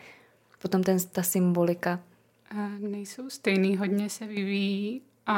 potom 0.62 0.82
ten, 0.82 0.98
ta 1.12 1.22
symbolika? 1.22 2.00
nejsou 2.78 3.30
stejný, 3.30 3.76
hodně 3.76 4.10
se 4.10 4.26
vyvíjí 4.26 5.02
a 5.26 5.36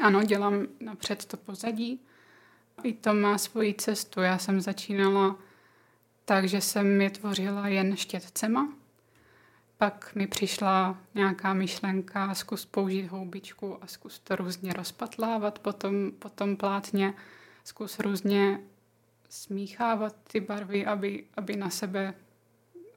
ano, 0.00 0.22
dělám 0.22 0.66
napřed 0.80 1.24
to 1.24 1.36
pozadí. 1.36 2.00
I 2.82 2.92
to 2.92 3.14
má 3.14 3.38
svoji 3.38 3.74
cestu. 3.74 4.20
Já 4.20 4.38
jsem 4.38 4.60
začínala 4.60 5.36
tak, 6.24 6.48
že 6.48 6.60
jsem 6.60 7.00
je 7.00 7.10
tvořila 7.10 7.68
jen 7.68 7.96
štětcema. 7.96 8.72
Pak 9.78 10.14
mi 10.14 10.26
přišla 10.26 10.98
nějaká 11.14 11.54
myšlenka, 11.54 12.34
zkus 12.34 12.66
použít 12.66 13.06
houbičku 13.06 13.84
a 13.84 13.86
zkus 13.86 14.18
to 14.18 14.36
různě 14.36 14.72
rozpatlávat 14.72 15.58
potom, 15.58 16.12
potom 16.18 16.56
plátně, 16.56 17.14
zkus 17.64 17.98
různě 17.98 18.60
smíchávat 19.28 20.16
ty 20.32 20.40
barvy, 20.40 20.86
aby, 20.86 21.24
aby 21.36 21.56
na 21.56 21.70
sebe, 21.70 22.14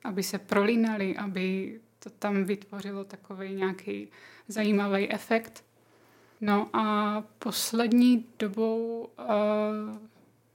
aby 0.04 0.24
se 0.24 0.40
prolínaly, 0.40 1.18
aby 1.18 1.80
to 2.00 2.10
tam 2.10 2.44
vytvořilo 2.44 3.04
takový 3.04 3.56
nějaký 3.56 4.12
zajímavý 4.48 5.12
efekt. 5.12 5.64
No 6.42 6.70
a 6.74 7.24
poslední 7.40 8.26
dobou 8.40 9.10
uh, 9.20 9.98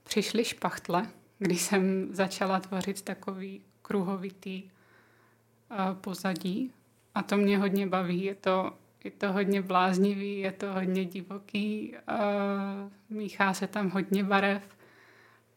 přišly 0.03 0.45
špachtle, 0.45 1.07
kdy 1.39 1.55
jsem 1.55 2.07
začala 2.15 2.59
tvořit 2.59 3.01
takový 3.01 3.61
kruhovitý 3.81 4.63
uh, 4.63 5.95
pozadí 5.95 6.71
a 7.15 7.23
to 7.23 7.37
mě 7.37 7.57
hodně 7.57 7.87
baví. 7.87 8.23
Je 8.23 8.35
to, 8.35 8.77
je 9.03 9.11
to 9.11 9.31
hodně 9.31 9.61
bláznivý, 9.61 10.39
je 10.39 10.51
to 10.51 10.73
hodně 10.73 11.05
divoký, 11.05 11.95
uh, 12.09 13.17
míchá 13.17 13.53
se 13.53 13.67
tam 13.67 13.89
hodně 13.89 14.23
barev 14.23 14.77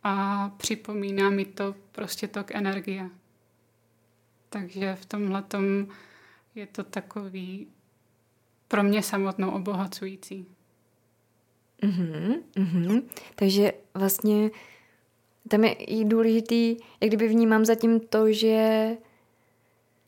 a 0.02 0.49
připomíná 0.56 1.30
mi 1.30 1.44
to 1.44 1.75
prostě 1.92 2.28
tok 2.28 2.50
energie. 2.50 3.10
Takže 4.49 4.94
v 4.94 5.06
tomhle 5.06 5.44
je 6.54 6.66
to 6.66 6.84
takový 6.84 7.66
pro 8.70 8.82
mě 8.82 9.02
samotnou 9.02 9.50
obohacující. 9.50 10.46
Mm-hmm, 11.82 12.34
mm-hmm. 12.56 13.02
Takže 13.34 13.72
vlastně 13.94 14.50
tam 15.48 15.64
je 15.64 15.72
i 15.72 16.04
důležitý, 16.04 16.76
jak 17.00 17.10
kdyby 17.10 17.28
vnímám 17.28 17.64
zatím 17.64 18.00
to, 18.00 18.32
že 18.32 18.90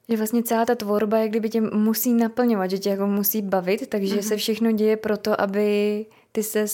že 0.09 0.17
vlastně 0.17 0.43
celá 0.43 0.65
ta 0.65 0.75
tvorba 0.75 1.19
jak 1.19 1.31
kdyby 1.31 1.51
tě 1.51 1.61
musí 1.61 2.15
naplňovat, 2.15 2.71
že 2.71 2.79
tě 2.79 2.91
jako 2.91 3.07
musí 3.07 3.43
bavit, 3.43 3.87
takže 3.87 4.17
mm-hmm. 4.17 4.29
se 4.29 4.37
všechno 4.37 4.73
děje 4.73 4.97
proto, 4.97 5.41
aby 5.41 6.07
ty 6.33 6.43
se 6.43 6.67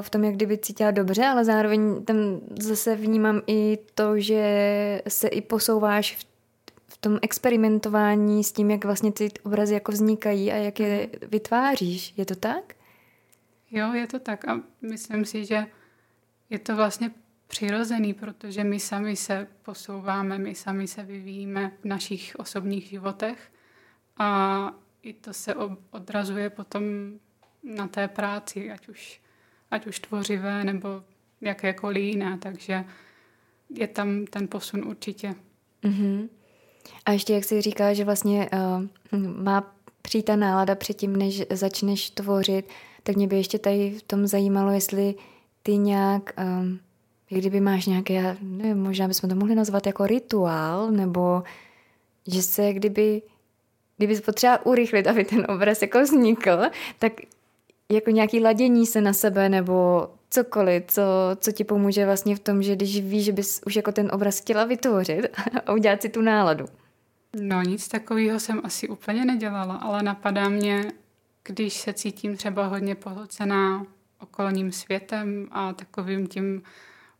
v 0.00 0.10
tom 0.10 0.24
jak 0.24 0.34
kdyby 0.34 0.58
cítila 0.58 0.90
dobře, 0.90 1.24
ale 1.24 1.44
zároveň 1.44 2.04
tam 2.04 2.16
zase 2.60 2.96
vnímám 2.96 3.42
i 3.46 3.78
to, 3.94 4.20
že 4.20 5.02
se 5.08 5.28
i 5.28 5.40
posouváš 5.40 6.16
v 6.16 6.31
v 6.31 6.31
tom 7.02 7.18
experimentování 7.22 8.44
s 8.44 8.52
tím, 8.52 8.70
jak 8.70 8.84
vlastně 8.84 9.12
ty 9.12 9.30
obrazy 9.42 9.74
jako 9.74 9.92
vznikají 9.92 10.52
a 10.52 10.56
jak 10.56 10.80
je 10.80 11.08
vytváříš. 11.22 12.14
Je 12.16 12.26
to 12.26 12.34
tak? 12.34 12.74
Jo, 13.70 13.92
je 13.92 14.06
to 14.06 14.18
tak 14.18 14.48
a 14.48 14.60
myslím 14.82 15.24
si, 15.24 15.44
že 15.44 15.66
je 16.50 16.58
to 16.58 16.76
vlastně 16.76 17.10
přirozený, 17.46 18.14
protože 18.14 18.64
my 18.64 18.80
sami 18.80 19.16
se 19.16 19.46
posouváme, 19.62 20.38
my 20.38 20.54
sami 20.54 20.88
se 20.88 21.02
vyvíjíme 21.02 21.72
v 21.80 21.84
našich 21.84 22.36
osobních 22.36 22.86
životech 22.86 23.52
a 24.16 24.70
i 25.02 25.12
to 25.12 25.32
se 25.32 25.54
odrazuje 25.90 26.50
potom 26.50 26.82
na 27.62 27.88
té 27.88 28.08
práci, 28.08 28.70
ať 28.70 28.88
už, 28.88 29.20
ať 29.70 29.86
už 29.86 30.00
tvořivé 30.00 30.64
nebo 30.64 31.02
jakékoliv 31.40 32.04
jiné, 32.04 32.38
takže 32.38 32.84
je 33.70 33.88
tam 33.88 34.24
ten 34.26 34.48
posun 34.48 34.84
určitě. 34.84 35.34
Mm-hmm. 35.82 36.28
A 37.06 37.12
ještě 37.12 37.34
jak 37.34 37.44
jsi 37.44 37.60
říká, 37.60 37.94
že 37.94 38.04
vlastně 38.04 38.50
uh, 39.12 39.20
má 39.20 39.74
přijít 40.02 40.22
ta 40.22 40.36
nálada 40.36 40.74
předtím, 40.74 41.16
než 41.16 41.42
začneš 41.50 42.10
tvořit, 42.10 42.68
tak 43.02 43.16
mě 43.16 43.26
by 43.26 43.36
ještě 43.36 43.58
tady 43.58 43.90
v 43.90 44.02
tom 44.02 44.26
zajímalo, 44.26 44.70
jestli 44.70 45.14
ty 45.62 45.76
nějak, 45.76 46.34
um, 46.60 46.78
kdyby 47.28 47.60
máš 47.60 47.86
nějaké, 47.86 48.36
nevím, 48.42 48.82
možná 48.82 49.08
bychom 49.08 49.30
to 49.30 49.36
mohli 49.36 49.54
nazvat 49.54 49.86
jako 49.86 50.06
rituál, 50.06 50.90
nebo 50.90 51.42
že 52.26 52.42
se 52.42 52.72
kdyby, 52.72 53.22
kdyby 53.96 54.16
se 54.16 54.22
potřeba 54.22 54.66
urychlit, 54.66 55.06
aby 55.06 55.24
ten 55.24 55.46
obraz 55.48 55.82
jako 55.82 56.00
vznikl, 56.00 56.62
tak 56.98 57.12
jako 57.88 58.10
nějaký 58.10 58.40
ladění 58.40 58.86
se 58.86 59.00
na 59.00 59.12
sebe, 59.12 59.48
nebo 59.48 60.08
cokoliv, 60.32 60.84
co, 60.86 61.02
co 61.36 61.52
ti 61.52 61.64
pomůže 61.64 62.06
vlastně 62.06 62.36
v 62.36 62.40
tom, 62.40 62.62
že 62.62 62.76
když 62.76 63.00
víš, 63.00 63.24
že 63.24 63.32
bys 63.32 63.60
už 63.66 63.76
jako 63.76 63.92
ten 63.92 64.10
obraz 64.12 64.40
chtěla 64.40 64.64
vytvořit 64.64 65.26
a 65.66 65.72
udělat 65.72 66.02
si 66.02 66.08
tu 66.08 66.22
náladu. 66.22 66.66
No 67.40 67.62
nic 67.62 67.88
takového 67.88 68.40
jsem 68.40 68.60
asi 68.64 68.88
úplně 68.88 69.24
nedělala, 69.24 69.74
ale 69.74 70.02
napadá 70.02 70.48
mě, 70.48 70.92
když 71.44 71.74
se 71.74 71.92
cítím 71.92 72.36
třeba 72.36 72.66
hodně 72.66 72.94
pohlcená 72.94 73.86
okolním 74.18 74.72
světem 74.72 75.48
a 75.50 75.72
takovým 75.72 76.26
tím 76.26 76.62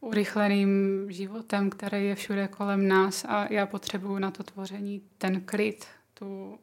urychleným 0.01 1.07
životem, 1.09 1.71
který 1.71 2.07
je 2.07 2.15
všude 2.15 2.49
kolem 2.49 2.89
nás 2.89 3.25
a 3.29 3.53
já 3.53 3.67
potřebuju 3.67 4.19
na 4.19 4.31
to 4.31 4.43
tvoření 4.43 5.03
ten 5.19 5.41
klid, 5.41 5.87
tu 6.15 6.59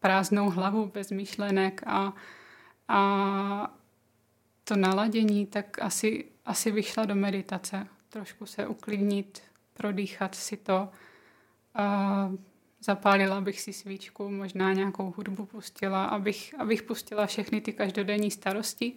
prázdnou 0.00 0.50
hlavu 0.50 0.90
bez 0.94 1.10
myšlenek 1.10 1.82
a, 1.86 2.12
a 2.88 3.74
to 4.64 4.76
naladění, 4.76 5.46
tak 5.46 5.78
asi, 5.82 6.24
asi 6.44 6.72
bych 6.72 6.88
šla 6.88 7.04
do 7.04 7.14
meditace. 7.14 7.86
Trošku 8.08 8.46
se 8.46 8.66
uklidnit, 8.66 9.42
prodýchat 9.74 10.34
si 10.34 10.56
to. 10.56 10.88
A 11.74 12.32
zapálila 12.80 13.40
bych 13.40 13.60
si 13.60 13.72
svíčku, 13.72 14.30
možná 14.30 14.72
nějakou 14.72 15.14
hudbu 15.16 15.46
pustila, 15.46 16.04
abych, 16.04 16.54
abych 16.58 16.82
pustila 16.82 17.26
všechny 17.26 17.60
ty 17.60 17.72
každodenní 17.72 18.30
starosti 18.30 18.92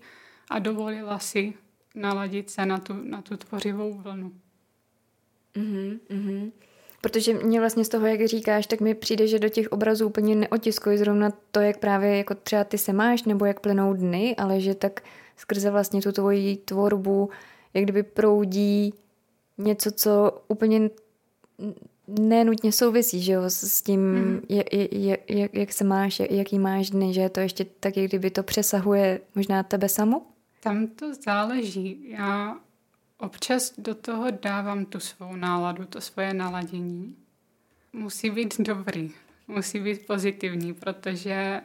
a 0.50 0.60
dovolila 0.60 1.20
si 1.20 1.54
naladit 1.96 2.50
se 2.50 2.66
na 2.66 2.78
tu, 2.78 2.94
na 3.04 3.22
tu 3.22 3.38
tvořivou 3.38 3.94
vlnu. 3.94 4.32
Mm-hmm, 5.56 6.00
mm-hmm. 6.10 6.52
Protože 7.02 7.34
mě 7.34 7.60
vlastně 7.60 7.86
z 7.86 7.90
toho, 7.90 8.08
jak 8.08 8.26
říkáš, 8.26 8.68
tak 8.68 8.82
mi 8.82 8.96
přijde, 8.96 9.28
že 9.28 9.40
do 9.40 9.50
těch 9.50 9.72
obrazů 9.72 10.08
úplně 10.08 10.36
neotiskuji 10.36 10.98
zrovna 10.98 11.34
to, 11.52 11.60
jak 11.60 11.78
právě 11.78 12.18
jako 12.18 12.36
třeba 12.36 12.64
ty 12.64 12.78
se 12.78 12.94
máš, 12.94 13.24
nebo 13.24 13.46
jak 13.46 13.60
plynou 13.60 13.94
dny, 13.94 14.36
ale 14.36 14.60
že 14.62 14.76
tak 14.76 15.02
skrze 15.38 15.72
vlastně 15.72 16.02
tu 16.02 16.12
tvoji 16.12 16.58
tvorbu, 16.58 17.30
jak 17.74 17.84
kdyby 17.84 18.04
proudí 18.04 18.94
něco, 19.58 19.92
co 19.92 20.42
úplně 20.48 20.90
nenutně 22.08 22.72
souvisí, 22.72 23.22
že 23.22 23.32
jo, 23.32 23.42
s 23.48 23.82
tím, 23.82 24.02
mm. 24.02 24.42
je, 24.50 24.64
je, 24.72 25.18
je, 25.28 25.50
jak 25.54 25.74
se 25.74 25.84
máš, 25.84 26.22
jaký 26.30 26.60
máš 26.60 26.90
dny, 26.90 27.14
že 27.14 27.30
to 27.30 27.40
ještě 27.40 27.66
tak, 27.66 27.98
jak 27.98 28.06
kdyby 28.06 28.32
to 28.32 28.44
přesahuje 28.44 29.22
možná 29.36 29.64
tebe 29.64 29.90
samu? 29.90 30.26
Tam 30.60 30.88
to 30.88 31.14
záleží. 31.14 32.10
Já 32.10 32.58
občas 33.18 33.74
do 33.78 33.96
toho 33.96 34.32
dávám 34.32 34.86
tu 34.86 35.00
svou 35.00 35.36
náladu, 35.36 35.86
to 35.86 36.02
svoje 36.02 36.34
naladění. 36.34 37.16
Musí 37.94 38.30
být 38.30 38.60
dobrý, 38.60 39.12
musí 39.48 39.80
být 39.80 40.08
pozitivní, 40.08 40.74
protože 40.74 41.62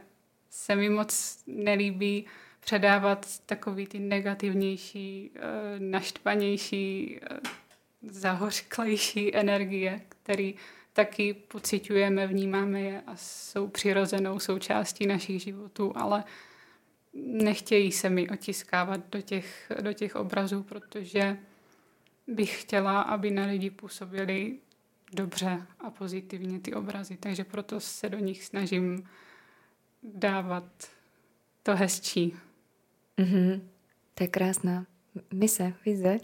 se 0.51 0.77
mi 0.77 0.89
moc 0.89 1.39
nelíbí 1.47 2.27
předávat 2.65 3.27
takový 3.47 3.87
ty 3.87 3.99
negativnější, 3.99 5.31
eh, 5.35 5.41
naštvanější, 5.79 7.19
eh, 7.23 7.41
zahořklejší 8.03 9.37
energie, 9.37 10.01
který 10.09 10.55
taky 10.93 11.35
pociťujeme, 11.35 12.27
vnímáme 12.27 12.81
je 12.81 13.03
a 13.07 13.17
jsou 13.17 13.69
přirozenou 13.69 14.39
součástí 14.39 15.07
našich 15.07 15.43
životů, 15.43 15.93
ale 15.97 16.25
nechtějí 17.25 17.93
se 17.93 18.11
mi 18.11 18.29
otiskávat 18.29 19.01
do 19.11 19.21
těch, 19.21 19.73
do 19.81 19.93
těch 19.93 20.17
obrazů, 20.17 20.63
protože 20.63 21.39
bych 22.27 22.63
chtěla, 22.63 23.03
aby 23.03 23.31
na 23.31 23.47
lidi 23.47 23.71
působili 23.71 24.59
dobře 25.13 25.67
a 25.81 25.91
pozitivně 25.91 26.61
ty 26.61 26.75
obrazy, 26.75 27.17
takže 27.17 27.45
proto 27.45 27.81
se 27.81 28.09
do 28.09 28.19
nich 28.19 28.45
snažím 28.45 29.09
dávat 30.03 30.65
to 31.63 31.77
hezčí. 31.77 32.37
Mm-hmm. 33.19 33.61
To 34.15 34.25
je 34.25 34.29
krásná 34.29 34.87
mise, 35.35 35.73
vize. 35.87 36.19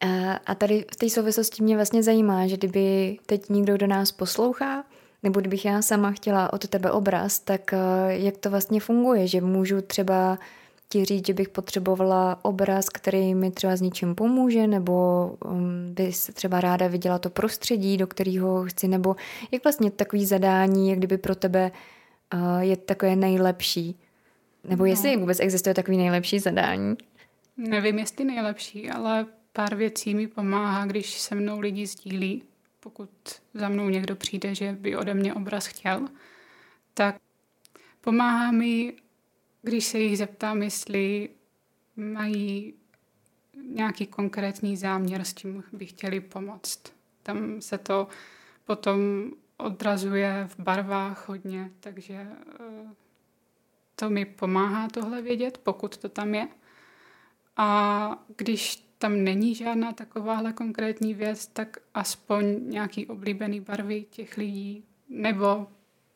A, 0.00 0.32
a 0.32 0.54
tady 0.54 0.84
v 0.92 0.96
té 0.96 1.10
souvislosti 1.10 1.62
mě 1.62 1.76
vlastně 1.76 2.02
zajímá, 2.02 2.46
že 2.46 2.56
kdyby 2.56 3.18
teď 3.26 3.48
někdo 3.48 3.76
do 3.76 3.86
nás 3.86 4.12
poslouchá, 4.12 4.84
nebo 5.22 5.40
kdybych 5.40 5.64
já 5.64 5.82
sama 5.82 6.10
chtěla 6.12 6.52
od 6.52 6.68
tebe 6.68 6.90
obraz, 6.90 7.38
tak 7.38 7.72
eh, 7.72 7.78
jak 8.08 8.36
to 8.36 8.50
vlastně 8.50 8.80
funguje, 8.80 9.26
že 9.26 9.40
můžu 9.40 9.80
třeba 9.80 10.38
ti 10.88 11.04
říct, 11.04 11.26
že 11.26 11.34
bych 11.34 11.48
potřebovala 11.48 12.38
obraz, 12.42 12.88
který 12.88 13.34
mi 13.34 13.50
třeba 13.50 13.76
s 13.76 13.80
něčím 13.80 14.14
pomůže, 14.14 14.66
nebo 14.66 15.26
um, 15.44 15.94
bys 15.94 16.30
třeba 16.34 16.60
ráda 16.60 16.88
viděla 16.88 17.18
to 17.18 17.30
prostředí, 17.30 17.96
do 17.96 18.06
kterého 18.06 18.64
chci, 18.64 18.88
nebo 18.88 19.16
jak 19.50 19.64
vlastně 19.64 19.90
takový 19.90 20.26
zadání, 20.26 20.90
jak 20.90 20.98
kdyby 20.98 21.18
pro 21.18 21.34
tebe 21.34 21.70
uh, 22.34 22.58
je 22.58 22.76
takové 22.76 23.16
nejlepší. 23.16 24.00
Nebo 24.68 24.82
no. 24.82 24.86
jestli 24.86 25.16
vůbec 25.16 25.40
existuje 25.40 25.74
takový 25.74 25.96
nejlepší 25.96 26.38
zadání? 26.38 26.96
Nevím, 27.56 27.98
jestli 27.98 28.24
nejlepší, 28.24 28.90
ale 28.90 29.26
pár 29.52 29.74
věcí 29.74 30.14
mi 30.14 30.26
pomáhá, 30.26 30.86
když 30.86 31.20
se 31.20 31.34
mnou 31.34 31.60
lidi 31.60 31.86
sdílí. 31.86 32.42
Pokud 32.80 33.10
za 33.54 33.68
mnou 33.68 33.88
někdo 33.88 34.16
přijde, 34.16 34.54
že 34.54 34.72
by 34.72 34.96
ode 34.96 35.14
mě 35.14 35.34
obraz 35.34 35.66
chtěl, 35.66 36.08
tak 36.94 37.16
pomáhá 38.00 38.52
mi, 38.52 38.94
když 39.62 39.84
se 39.84 39.98
jich 39.98 40.18
zeptám, 40.18 40.62
jestli 40.62 41.28
mají 41.96 42.74
nějaký 43.70 44.06
konkrétní 44.06 44.76
záměr, 44.76 45.24
s 45.24 45.34
čím 45.34 45.64
by 45.72 45.86
chtěli 45.86 46.20
pomoct. 46.20 46.82
Tam 47.22 47.60
se 47.60 47.78
to 47.78 48.08
potom 48.64 49.30
odrazuje 49.56 50.48
v 50.48 50.60
barvách 50.60 51.28
hodně, 51.28 51.70
takže 51.80 52.14
eh, 52.14 53.05
to 53.96 54.10
mi 54.10 54.24
pomáhá 54.24 54.88
tohle 54.88 55.22
vědět, 55.22 55.58
pokud 55.58 55.96
to 55.96 56.08
tam 56.08 56.34
je. 56.34 56.48
A 57.56 58.24
když 58.36 58.86
tam 58.98 59.24
není 59.24 59.54
žádná 59.54 59.92
takováhle 59.92 60.52
konkrétní 60.52 61.14
věc, 61.14 61.46
tak 61.46 61.76
aspoň 61.94 62.70
nějaký 62.70 63.06
oblíbený 63.06 63.60
barvy 63.60 64.04
těch 64.10 64.36
lidí, 64.36 64.84
nebo 65.08 65.66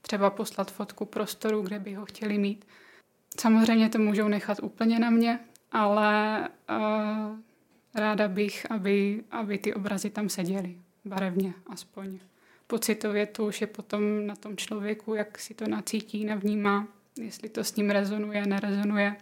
třeba 0.02 0.30
poslat 0.30 0.70
fotku 0.70 1.04
prostoru, 1.04 1.62
kde 1.62 1.78
by 1.78 1.94
ho 1.94 2.04
chtěli 2.04 2.38
mít. 2.38 2.64
Samozřejmě 3.40 3.88
to 3.88 3.98
můžou 3.98 4.28
nechat 4.28 4.58
úplně 4.62 4.98
na 4.98 5.10
mě, 5.10 5.40
ale 5.72 6.48
uh, 6.70 7.38
ráda 7.94 8.28
bych, 8.28 8.70
aby, 8.70 9.24
aby 9.30 9.58
ty 9.58 9.74
obrazy 9.74 10.10
tam 10.10 10.28
seděly, 10.28 10.78
barevně 11.04 11.54
aspoň. 11.66 12.18
Pocitově 12.66 13.26
to 13.26 13.46
už 13.46 13.60
je 13.60 13.66
potom 13.66 14.26
na 14.26 14.36
tom 14.36 14.56
člověku, 14.56 15.14
jak 15.14 15.38
si 15.38 15.54
to 15.54 15.68
nacítí, 15.68 16.24
navnímá, 16.24 16.88
jestli 17.18 17.48
to 17.48 17.64
s 17.64 17.76
ním 17.76 17.90
rezonuje, 17.90 18.46
nerezonuje. 18.46 19.16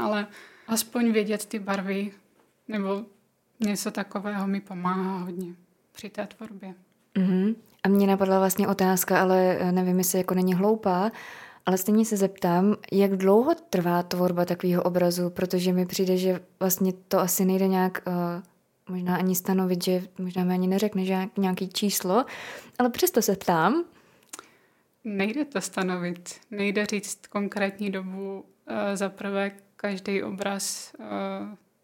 Ale 0.00 0.26
aspoň 0.68 1.12
vědět 1.12 1.46
ty 1.46 1.58
barvy 1.58 2.12
nebo 2.68 3.04
něco 3.60 3.90
takového 3.90 4.46
mi 4.46 4.60
pomáhá 4.60 5.18
hodně 5.18 5.54
při 5.92 6.10
té 6.10 6.26
tvorbě. 6.26 6.74
Mm-hmm. 7.14 7.54
A 7.82 7.88
mě 7.88 8.06
napadla 8.06 8.38
vlastně 8.38 8.68
otázka, 8.68 9.20
ale 9.20 9.56
eh, 9.60 9.72
nevím, 9.72 9.98
jestli 9.98 10.18
jako 10.18 10.34
není 10.34 10.54
hloupá, 10.54 11.10
ale 11.66 11.78
stejně 11.78 12.04
se 12.04 12.16
zeptám, 12.16 12.76
jak 12.92 13.16
dlouho 13.16 13.54
trvá 13.70 14.02
tvorba 14.02 14.44
takového 14.44 14.82
obrazu, 14.82 15.30
protože 15.30 15.72
mi 15.72 15.86
přijde, 15.86 16.16
že 16.16 16.40
vlastně 16.60 16.92
to 16.92 17.20
asi 17.20 17.44
nejde 17.44 17.68
nějak 17.68 18.02
uh, 18.06 18.14
možná 18.88 19.16
ani 19.16 19.34
stanovit, 19.34 19.84
že 19.84 20.02
možná 20.18 20.44
mi 20.44 20.54
ani 20.54 20.68
neřekne 20.68 21.04
že 21.04 21.28
nějaký 21.38 21.68
číslo, 21.68 22.24
ale 22.78 22.90
přesto 22.90 23.22
se 23.22 23.36
ptám. 23.36 23.84
Nejde 25.04 25.44
to 25.44 25.60
stanovit, 25.60 26.40
nejde 26.50 26.86
říct 26.86 27.26
konkrétní 27.26 27.90
dobu. 27.90 28.40
Uh, 28.40 28.76
za 28.94 29.08
prvé, 29.08 29.50
každý 29.76 30.22
obraz 30.22 30.94
uh, 30.98 31.06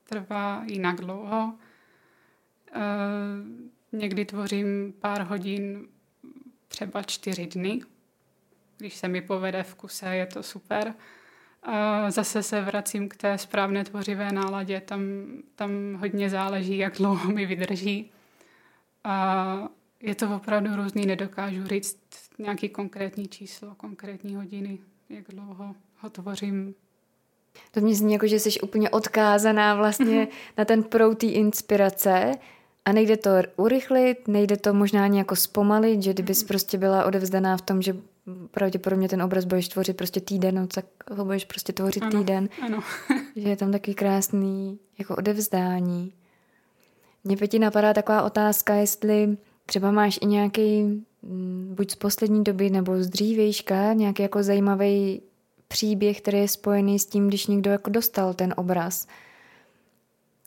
trvá 0.04 0.62
jinak 0.66 0.96
dlouho. 0.96 1.54
Uh, 2.76 2.82
Někdy 3.92 4.24
tvořím 4.24 4.94
pár 5.00 5.22
hodin, 5.22 5.88
třeba 6.68 7.02
čtyři 7.02 7.46
dny. 7.46 7.80
Když 8.78 8.94
se 8.94 9.08
mi 9.08 9.20
povede 9.20 9.62
v 9.62 9.74
kuse, 9.74 10.16
je 10.16 10.26
to 10.26 10.42
super. 10.42 10.94
Zase 12.08 12.42
se 12.42 12.60
vracím 12.60 13.08
k 13.08 13.16
té 13.16 13.38
správné 13.38 13.84
tvořivé 13.84 14.32
náladě. 14.32 14.80
Tam, 14.80 15.00
tam 15.54 15.94
hodně 15.94 16.30
záleží, 16.30 16.78
jak 16.78 16.96
dlouho 16.96 17.32
mi 17.32 17.46
vydrží. 17.46 18.12
A 19.04 19.68
je 20.06 20.14
to 20.14 20.36
opravdu 20.36 20.76
různý, 20.76 21.06
nedokážu 21.06 21.64
říct 21.66 21.98
nějaký 22.38 22.68
konkrétní 22.68 23.28
číslo, 23.28 23.74
konkrétní 23.76 24.36
hodiny, 24.36 24.78
jak 25.08 25.24
dlouho 25.28 25.74
ho 25.96 26.10
tvořím. 26.10 26.74
To 27.70 27.80
mě 27.80 27.94
zní 27.94 28.12
jako, 28.12 28.26
že 28.26 28.40
jsi 28.40 28.60
úplně 28.60 28.90
odkázaná 28.90 29.74
vlastně 29.74 30.28
na 30.58 30.64
ten 30.64 30.82
prout 30.82 31.18
té 31.18 31.26
inspirace, 31.26 32.32
a 32.86 32.92
nejde 32.92 33.16
to 33.16 33.30
urychlit, 33.56 34.28
nejde 34.28 34.56
to 34.56 34.74
možná 34.74 35.04
ani 35.04 35.18
jako 35.18 35.36
zpomalit, 35.36 36.02
že 36.02 36.12
kdybys 36.12 36.42
mm-hmm. 36.42 36.48
prostě 36.48 36.78
byla 36.78 37.04
odevzdaná 37.04 37.56
v 37.56 37.62
tom, 37.62 37.82
že 37.82 37.96
pravděpodobně 38.50 39.08
ten 39.08 39.22
obraz 39.22 39.44
budeš 39.44 39.68
tvořit 39.68 39.96
prostě 39.96 40.20
týden, 40.20 40.54
no, 40.54 40.66
tak 40.66 40.84
ho 41.10 41.24
budeš 41.24 41.44
prostě 41.44 41.72
tvořit 41.72 42.02
ano, 42.02 42.18
týden. 42.18 42.48
Ano. 42.62 42.82
že 43.36 43.48
je 43.48 43.56
tam 43.56 43.72
takový 43.72 43.94
krásný 43.94 44.78
jako 44.98 45.16
odevzdání. 45.16 46.12
Mně 47.24 47.36
pěti 47.36 47.58
napadá 47.58 47.94
taková 47.94 48.22
otázka, 48.22 48.74
jestli 48.74 49.36
třeba 49.66 49.90
máš 49.90 50.18
i 50.22 50.26
nějaký, 50.26 50.82
mm, 51.22 51.74
buď 51.76 51.90
z 51.90 51.96
poslední 51.96 52.44
doby 52.44 52.70
nebo 52.70 53.02
z 53.02 53.08
dřívějška, 53.08 53.92
nějaký 53.92 54.22
jako 54.22 54.42
zajímavý 54.42 55.22
příběh, 55.68 56.20
který 56.20 56.38
je 56.38 56.48
spojený 56.48 56.98
s 56.98 57.06
tím, 57.06 57.28
když 57.28 57.46
někdo 57.46 57.70
jako 57.70 57.90
dostal 57.90 58.34
ten 58.34 58.54
obraz 58.56 59.06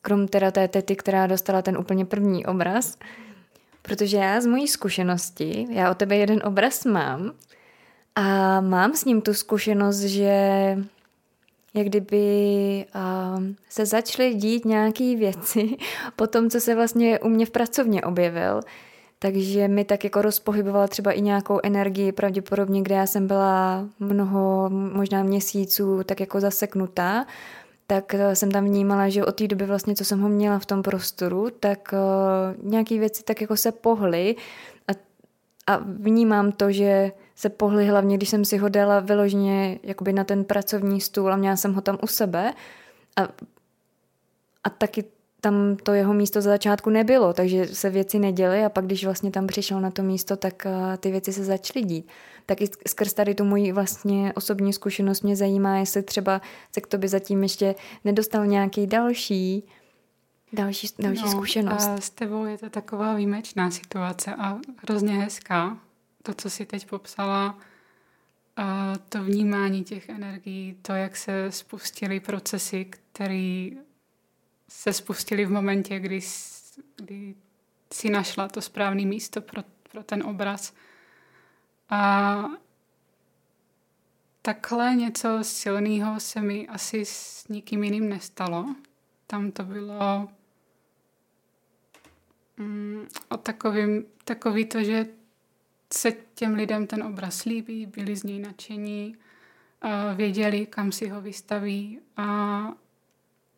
krom 0.01 0.27
teda 0.27 0.51
té 0.51 0.67
tety, 0.67 0.95
která 0.95 1.27
dostala 1.27 1.61
ten 1.61 1.77
úplně 1.77 2.05
první 2.05 2.45
obraz. 2.45 2.97
Protože 3.81 4.17
já 4.17 4.41
z 4.41 4.45
mojí 4.45 4.67
zkušenosti, 4.67 5.67
já 5.69 5.91
o 5.91 5.95
tebe 5.95 6.15
jeden 6.15 6.41
obraz 6.45 6.85
mám 6.85 7.31
a 8.15 8.61
mám 8.61 8.95
s 8.95 9.05
ním 9.05 9.21
tu 9.21 9.33
zkušenost, 9.33 9.99
že 9.99 10.31
jak 11.73 11.87
kdyby 11.87 12.85
uh, 12.95 13.43
se 13.69 13.85
začaly 13.85 14.33
dít 14.33 14.65
nějaké 14.65 15.15
věci 15.15 15.77
po 16.15 16.27
tom, 16.27 16.49
co 16.49 16.59
se 16.59 16.75
vlastně 16.75 17.19
u 17.19 17.29
mě 17.29 17.45
v 17.45 17.51
pracovně 17.51 18.01
objevil. 18.01 18.61
Takže 19.19 19.67
mi 19.67 19.85
tak 19.85 20.03
jako 20.03 20.21
rozpohybovala 20.21 20.87
třeba 20.87 21.11
i 21.11 21.21
nějakou 21.21 21.59
energii, 21.63 22.11
pravděpodobně, 22.11 22.81
kde 22.81 22.95
já 22.95 23.07
jsem 23.07 23.27
byla 23.27 23.85
mnoho, 23.99 24.69
možná 24.69 25.23
měsíců 25.23 26.03
tak 26.03 26.19
jako 26.19 26.39
zaseknutá 26.39 27.25
tak 27.89 28.13
eh, 28.13 28.35
jsem 28.35 28.51
tam 28.51 28.65
vnímala, 28.65 29.09
že 29.09 29.25
od 29.25 29.35
té 29.35 29.47
doby 29.47 29.65
vlastně, 29.65 29.95
co 29.95 30.05
jsem 30.05 30.21
ho 30.21 30.29
měla 30.29 30.59
v 30.59 30.65
tom 30.65 30.83
prostoru, 30.83 31.49
tak 31.59 31.93
uh, 31.93 32.69
nějaké 32.71 32.99
věci 32.99 33.23
tak 33.23 33.41
jako 33.41 33.57
se 33.57 33.71
pohly 33.71 34.35
a, 34.87 34.91
a 35.67 35.77
vnímám 35.77 36.51
to, 36.51 36.71
že 36.71 37.11
se 37.35 37.49
pohly 37.49 37.87
hlavně, 37.87 38.17
když 38.17 38.29
jsem 38.29 38.45
si 38.45 38.57
ho 38.57 38.69
dala 38.69 38.99
vyloženě 38.99 39.79
jakoby 39.83 40.13
na 40.13 40.23
ten 40.23 40.43
pracovní 40.43 41.01
stůl 41.01 41.33
a 41.33 41.35
měla 41.35 41.55
jsem 41.55 41.73
ho 41.73 41.81
tam 41.81 41.97
u 42.01 42.07
sebe 42.07 42.53
a, 43.15 43.21
a 44.63 44.69
taky 44.69 45.03
tam 45.41 45.77
to 45.83 45.93
jeho 45.93 46.13
místo 46.13 46.41
za 46.41 46.49
začátku 46.49 46.89
nebylo, 46.89 47.33
takže 47.33 47.65
se 47.65 47.89
věci 47.89 48.19
neděly 48.19 48.65
a 48.65 48.69
pak, 48.69 48.85
když 48.85 49.05
vlastně 49.05 49.31
tam 49.31 49.47
přišel 49.47 49.81
na 49.81 49.91
to 49.91 50.03
místo, 50.03 50.37
tak 50.37 50.65
uh, 50.65 50.97
ty 50.97 51.11
věci 51.11 51.33
se 51.33 51.45
začaly 51.45 51.85
dít 51.85 52.07
tak 52.49 52.61
i 52.61 52.67
skrz 52.87 53.13
tady 53.13 53.35
tu 53.35 53.45
moji 53.45 53.71
vlastně 53.71 54.33
osobní 54.35 54.73
zkušenost 54.73 55.21
mě 55.21 55.35
zajímá, 55.35 55.77
jestli 55.77 56.03
třeba 56.03 56.41
se 56.71 56.81
k 56.81 56.87
tobě 56.87 57.09
zatím 57.09 57.43
ještě 57.43 57.75
nedostal 58.05 58.45
nějaký 58.45 58.87
další 58.87 59.63
další, 60.53 60.87
další 60.99 61.21
no, 61.21 61.31
zkušenost. 61.31 61.87
A 61.87 62.01
s 62.01 62.09
tebou 62.09 62.45
je 62.45 62.57
to 62.57 62.69
taková 62.69 63.15
výjimečná 63.15 63.71
situace 63.71 64.35
a 64.35 64.59
hrozně 64.77 65.13
hezká. 65.13 65.77
To, 66.23 66.33
co 66.33 66.49
si 66.49 66.65
teď 66.65 66.87
popsala, 66.87 67.57
a 68.57 68.93
to 69.09 69.23
vnímání 69.23 69.83
těch 69.83 70.09
energií, 70.09 70.77
to, 70.81 70.93
jak 70.93 71.17
se 71.17 71.51
spustily 71.51 72.19
procesy, 72.19 72.85
které 72.85 73.69
se 74.69 74.93
spustily 74.93 75.45
v 75.45 75.51
momentě, 75.51 75.99
kdy, 75.99 76.19
kdy 76.95 77.35
si 77.93 78.09
našla 78.09 78.47
to 78.47 78.61
správné 78.61 79.05
místo 79.05 79.41
pro, 79.41 79.63
pro 79.91 80.03
ten 80.03 80.23
obraz– 80.23 80.73
a 81.89 82.43
takhle 84.41 84.95
něco 84.95 85.39
silného 85.41 86.19
se 86.19 86.41
mi 86.41 86.67
asi 86.67 87.05
s 87.05 87.47
nikým 87.47 87.83
jiným 87.83 88.09
nestalo. 88.09 88.75
Tam 89.27 89.51
to 89.51 89.63
bylo 89.63 90.29
mm, 92.57 93.07
o 93.29 93.37
takovým, 93.37 94.05
takový 94.23 94.65
to, 94.65 94.83
že 94.83 95.07
se 95.93 96.11
těm 96.11 96.53
lidem 96.53 96.87
ten 96.87 97.03
obraz 97.03 97.43
líbí, 97.43 97.85
byli 97.85 98.15
z 98.15 98.23
něj 98.23 98.39
nadšení, 98.39 99.15
věděli, 100.15 100.65
kam 100.65 100.91
si 100.91 101.07
ho 101.07 101.21
vystaví 101.21 101.99
a 102.17 102.59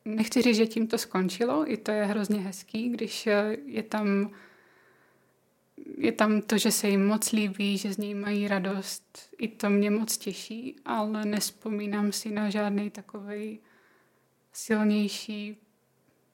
nechci 0.06 0.42
říct, 0.42 0.56
že 0.56 0.68
tím 0.68 0.88
to 0.88 0.98
skončilo, 0.98 1.72
i 1.72 1.78
to 1.78 1.92
je 1.92 2.06
hrozně 2.06 2.40
hezký, 2.40 2.90
když 2.90 3.30
je 3.66 3.84
tam 3.84 4.32
je 5.98 6.12
tam 6.12 6.42
to, 6.42 6.58
že 6.58 6.72
se 6.72 6.88
jim 6.88 7.08
moc 7.08 7.32
líbí, 7.32 7.78
že 7.78 7.94
z 7.94 7.98
něj 7.98 8.14
mají 8.14 8.48
radost. 8.48 9.30
I 9.38 9.48
to 9.48 9.70
mě 9.70 9.92
moc 9.92 10.18
těší, 10.18 10.76
ale 10.86 11.26
nespomínám 11.26 12.12
si 12.12 12.32
na 12.32 12.50
žádný 12.50 12.90
takový 12.90 13.60
silnější 14.54 15.58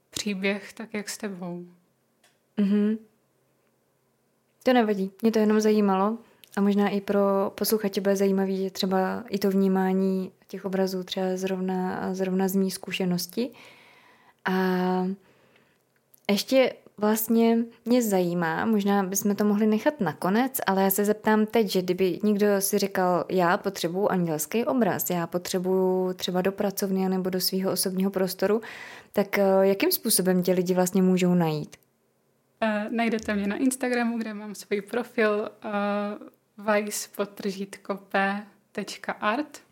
příběh, 0.09 0.73
tak 0.73 0.93
jak 0.93 1.09
s 1.09 1.17
tebou. 1.17 1.67
Mm-hmm. 2.57 2.97
To 4.63 4.73
nevadí, 4.73 5.11
mě 5.21 5.31
to 5.31 5.39
jenom 5.39 5.61
zajímalo 5.61 6.17
a 6.57 6.61
možná 6.61 6.89
i 6.89 7.01
pro 7.01 7.51
posluchače 7.55 8.01
bude 8.01 8.15
zajímavý, 8.15 8.63
že 8.63 8.69
třeba 8.69 9.23
i 9.29 9.39
to 9.39 9.49
vnímání 9.49 10.31
těch 10.47 10.65
obrazů 10.65 11.03
třeba 11.03 11.27
zrovna, 11.35 12.09
zrovna 12.13 12.47
z 12.47 12.55
mý 12.55 12.71
zkušenosti. 12.71 13.49
A 14.45 15.07
ještě 16.31 16.73
vlastně 16.97 17.57
mě 17.85 18.01
zajímá, 18.01 18.65
možná 18.65 19.03
bychom 19.03 19.35
to 19.35 19.45
mohli 19.45 19.67
nechat 19.67 20.01
nakonec, 20.01 20.57
ale 20.67 20.81
já 20.83 20.89
se 20.89 21.05
zeptám 21.05 21.45
teď, 21.45 21.67
že 21.69 21.81
kdyby 21.81 22.19
někdo 22.23 22.47
si 22.59 22.77
říkal, 22.77 23.25
já 23.29 23.57
potřebuju 23.57 24.07
andělský 24.07 24.65
obraz, 24.65 25.09
já 25.09 25.27
potřebuju 25.27 26.13
třeba 26.13 26.41
do 26.41 26.51
pracovny 26.51 27.09
nebo 27.09 27.29
do 27.29 27.41
svého 27.41 27.71
osobního 27.71 28.11
prostoru, 28.11 28.61
tak 29.13 29.37
eh, 29.37 29.43
jakým 29.61 29.91
způsobem 29.91 30.43
tě 30.43 30.53
lidi 30.53 30.73
vlastně 30.73 31.01
můžou 31.01 31.33
najít? 31.33 31.77
Uh, 32.63 32.93
najdete 32.93 33.35
mě 33.35 33.47
na 33.47 33.55
Instagramu, 33.55 34.17
kde 34.17 34.33
mám 34.33 34.55
svůj 34.55 34.81
profil 34.81 35.51
uh, 36.57 36.73
vice 36.75 37.09
p.art. 38.71 39.57
Uh, 39.57 39.66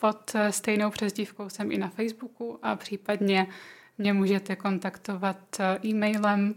pod 0.00 0.32
stejnou 0.50 0.90
přezdívkou 0.90 1.48
jsem 1.48 1.72
i 1.72 1.78
na 1.78 1.88
Facebooku 1.88 2.58
a 2.62 2.76
případně 2.76 3.46
mě 3.98 4.12
můžete 4.12 4.56
kontaktovat 4.56 5.38
eh, 5.60 5.78
e-mailem, 5.86 6.54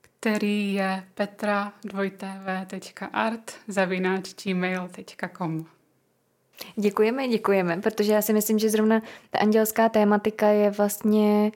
který 0.00 0.74
je 0.74 1.04
petra2tv.art 1.16 3.52
zavináč 3.68 4.44
gmail.com. 4.44 5.66
Děkujeme, 6.76 7.28
děkujeme, 7.28 7.80
protože 7.80 8.12
já 8.12 8.22
si 8.22 8.32
myslím, 8.32 8.58
že 8.58 8.70
zrovna 8.70 9.02
ta 9.30 9.38
andělská 9.38 9.88
tématika 9.88 10.48
je 10.48 10.70
vlastně 10.70 11.52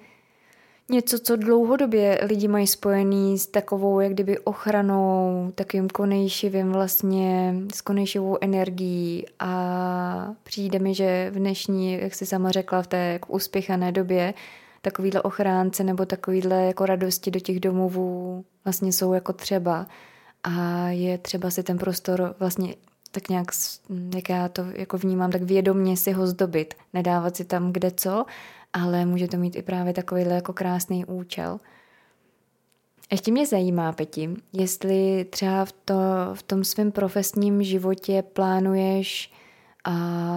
něco, 0.91 1.19
co 1.19 1.37
dlouhodobě 1.37 2.21
lidi 2.23 2.49
mají 2.49 2.67
spojený 2.67 3.39
s 3.39 3.47
takovou, 3.47 4.01
jak 4.01 4.13
kdyby 4.13 4.39
ochranou, 4.39 5.53
takovým 5.55 5.89
konejšivým 5.89 6.73
vlastně, 6.73 7.55
s 7.75 7.81
konejšivou 7.81 8.39
energií. 8.41 9.27
A 9.39 10.35
přijde 10.43 10.79
mi, 10.79 10.95
že 10.95 11.31
v 11.31 11.35
dnešní, 11.35 11.93
jak 11.93 12.15
jsi 12.15 12.27
sama 12.27 12.51
řekla, 12.51 12.83
v 12.83 12.87
té 12.87 13.21
uspěchané 13.29 13.93
době, 13.93 14.35
takovýhle 14.83 15.23
ochránce 15.23 15.85
nebo 15.85 16.07
takovýhle 16.07 16.65
jako 16.65 16.87
radosti 16.87 17.31
do 17.31 17.41
těch 17.41 17.61
domovů 17.61 18.45
vlastně 18.65 18.93
jsou 18.93 19.13
jako 19.13 19.33
třeba. 19.33 19.87
A 20.45 20.89
je 20.89 21.19
třeba 21.19 21.51
si 21.51 21.63
ten 21.63 21.79
prostor 21.79 22.35
vlastně 22.39 22.75
tak 23.11 23.29
nějak, 23.29 23.47
jak 24.15 24.29
já 24.29 24.49
to 24.49 24.65
jako 24.75 24.99
vnímám, 24.99 25.31
tak 25.31 25.43
vědomně 25.43 25.97
si 25.97 26.13
ho 26.13 26.27
zdobit, 26.27 26.75
nedávat 26.95 27.37
si 27.37 27.45
tam 27.45 27.73
kde 27.73 27.91
co, 27.91 28.25
ale 28.73 29.07
může 29.07 29.29
to 29.29 29.37
mít 29.37 29.57
i 29.57 29.63
právě 29.63 29.93
takovýhle 29.93 30.35
jako 30.35 30.53
krásný 30.53 31.05
účel. 31.05 31.61
Ještě 33.11 33.33
mě 33.33 33.47
zajímá, 33.47 33.93
Peti, 33.93 34.31
jestli 34.53 35.27
třeba 35.31 35.65
v, 35.65 35.73
to, 35.73 35.95
v 36.35 36.43
tom 36.43 36.65
svém 36.65 36.93
profesním 36.93 37.63
životě 37.63 38.23
plánuješ 38.33 39.33
a 39.85 39.95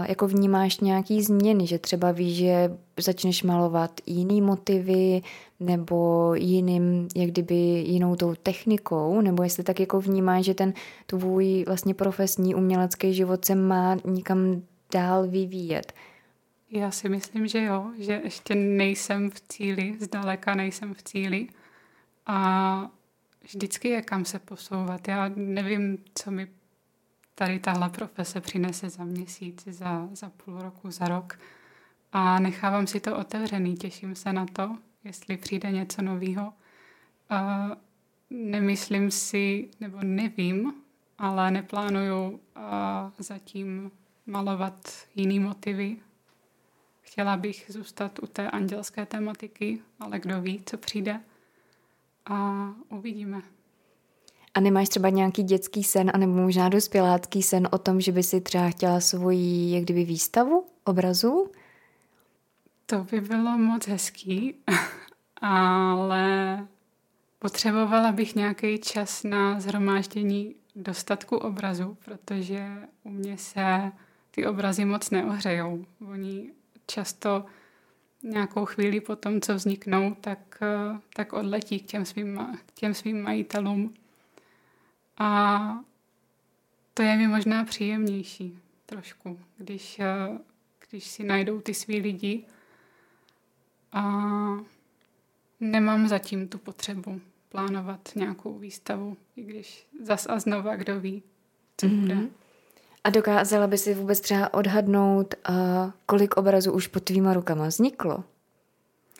jako 0.07 0.27
vnímáš 0.27 0.79
nějaký 0.79 1.21
změny, 1.21 1.67
že 1.67 1.79
třeba 1.79 2.11
víš, 2.11 2.37
že 2.37 2.77
začneš 2.99 3.43
malovat 3.43 3.91
jiný 4.05 4.41
motivy 4.41 5.21
nebo 5.59 6.31
jiným, 6.35 7.07
jak 7.15 7.29
kdyby 7.29 7.55
jinou 7.87 8.15
tou 8.15 8.35
technikou, 8.35 9.21
nebo 9.21 9.43
jestli 9.43 9.63
tak 9.63 9.79
jako 9.79 10.01
vnímáš, 10.01 10.45
že 10.45 10.53
ten 10.53 10.73
tvůj 11.05 11.63
vlastně 11.67 11.93
profesní 11.93 12.55
umělecký 12.55 13.13
život 13.13 13.45
se 13.45 13.55
má 13.55 13.97
nikam 14.05 14.61
dál 14.93 15.27
vyvíjet. 15.27 15.93
Já 16.71 16.91
si 16.91 17.09
myslím, 17.09 17.47
že 17.47 17.63
jo, 17.63 17.91
že 17.97 18.21
ještě 18.23 18.55
nejsem 18.55 19.29
v 19.29 19.41
cíli, 19.41 19.97
zdaleka 19.99 20.55
nejsem 20.55 20.93
v 20.93 21.03
cíli 21.03 21.47
a 22.25 22.89
vždycky 23.43 23.87
je 23.87 24.01
kam 24.01 24.25
se 24.25 24.39
posouvat. 24.39 25.07
Já 25.07 25.31
nevím, 25.35 25.97
co 26.15 26.31
mi 26.31 26.47
tady 27.35 27.59
tahle 27.59 27.89
profese 27.89 28.41
přinese 28.41 28.89
za 28.89 29.03
měsíc, 29.03 29.67
za, 29.67 30.09
za 30.11 30.29
půl 30.29 30.61
roku, 30.61 30.91
za 30.91 31.07
rok 31.07 31.39
a 32.11 32.39
nechávám 32.39 32.87
si 32.87 32.99
to 32.99 33.17
otevřený, 33.17 33.75
těším 33.75 34.15
se 34.15 34.33
na 34.33 34.45
to, 34.45 34.77
jestli 35.03 35.37
přijde 35.37 35.71
něco 35.71 36.01
nového. 36.01 36.53
Nemyslím 38.29 39.11
si, 39.11 39.69
nebo 39.79 39.97
nevím, 40.03 40.73
ale 41.17 41.51
neplánuju 41.51 42.39
zatím 43.17 43.91
malovat 44.25 44.89
jiný 45.15 45.39
motivy, 45.39 45.97
Chtěla 47.11 47.37
bych 47.37 47.65
zůstat 47.69 48.19
u 48.23 48.27
té 48.27 48.49
andělské 48.49 49.05
tematiky, 49.05 49.81
ale 49.99 50.19
kdo 50.19 50.41
ví, 50.41 50.63
co 50.65 50.77
přijde. 50.77 51.19
A 52.25 52.67
uvidíme. 52.89 53.41
A 54.53 54.59
nemáš 54.59 54.89
třeba 54.89 55.09
nějaký 55.09 55.43
dětský 55.43 55.83
sen, 55.83 56.11
anebo 56.13 56.33
možná 56.33 56.69
dospělácký 56.69 57.43
sen 57.43 57.67
o 57.71 57.77
tom, 57.77 58.01
že 58.01 58.11
by 58.11 58.23
si 58.23 58.41
třeba 58.41 58.69
chtěla 58.69 58.99
svoji, 58.99 59.75
jak 59.75 59.83
kdyby, 59.83 60.05
výstavu 60.05 60.65
obrazů? 60.83 61.51
To 62.85 63.03
by 63.11 63.21
bylo 63.21 63.57
moc 63.57 63.87
hezký, 63.87 64.55
ale 65.41 66.67
potřebovala 67.39 68.11
bych 68.11 68.35
nějaký 68.35 68.79
čas 68.79 69.23
na 69.23 69.59
zhromáždění 69.59 70.55
dostatku 70.75 71.37
obrazu, 71.37 71.97
protože 72.05 72.67
u 73.03 73.09
mě 73.09 73.37
se 73.37 73.91
ty 74.31 74.45
obrazy 74.45 74.85
moc 74.85 75.09
neohřejou. 75.09 75.85
Oni 76.11 76.51
často 76.87 77.45
nějakou 78.23 78.65
chvíli 78.65 79.01
po 79.01 79.15
tom, 79.15 79.41
co 79.41 79.55
vzniknou, 79.55 80.15
tak, 80.21 80.59
eh, 80.61 80.99
tak 81.13 81.33
odletí 81.33 81.79
k 81.79 81.85
těm 81.85 82.05
svým, 82.05 82.57
k 82.65 82.71
těm 82.71 82.93
svým 82.93 83.21
majitelům. 83.21 83.93
A 85.17 85.59
to 86.93 87.03
je 87.03 87.17
mi 87.17 87.27
možná 87.27 87.63
příjemnější 87.63 88.59
trošku, 88.85 89.39
když, 89.57 89.99
eh, 89.99 90.39
když 90.89 91.07
si 91.07 91.23
najdou 91.23 91.61
ty 91.61 91.73
svý 91.73 91.99
lidi 91.99 92.45
a 93.91 94.03
nemám 95.59 96.07
zatím 96.07 96.47
tu 96.47 96.57
potřebu 96.57 97.21
plánovat 97.49 98.09
nějakou 98.15 98.59
výstavu, 98.59 99.17
i 99.35 99.43
když 99.43 99.87
zas 100.01 100.27
a 100.29 100.39
znova 100.39 100.75
kdo 100.75 100.99
ví, 100.99 101.23
co 101.77 101.87
mm-hmm. 101.87 101.99
bude. 101.99 102.40
A 103.03 103.09
dokázala 103.09 103.67
by 103.67 103.77
si 103.77 103.93
vůbec 103.93 104.19
třeba 104.19 104.53
odhadnout, 104.53 105.35
uh, 105.49 105.55
kolik 106.05 106.37
obrazů 106.37 106.71
už 106.71 106.87
pod 106.87 107.03
tvýma 107.03 107.33
rukama 107.33 107.67
vzniklo? 107.67 108.23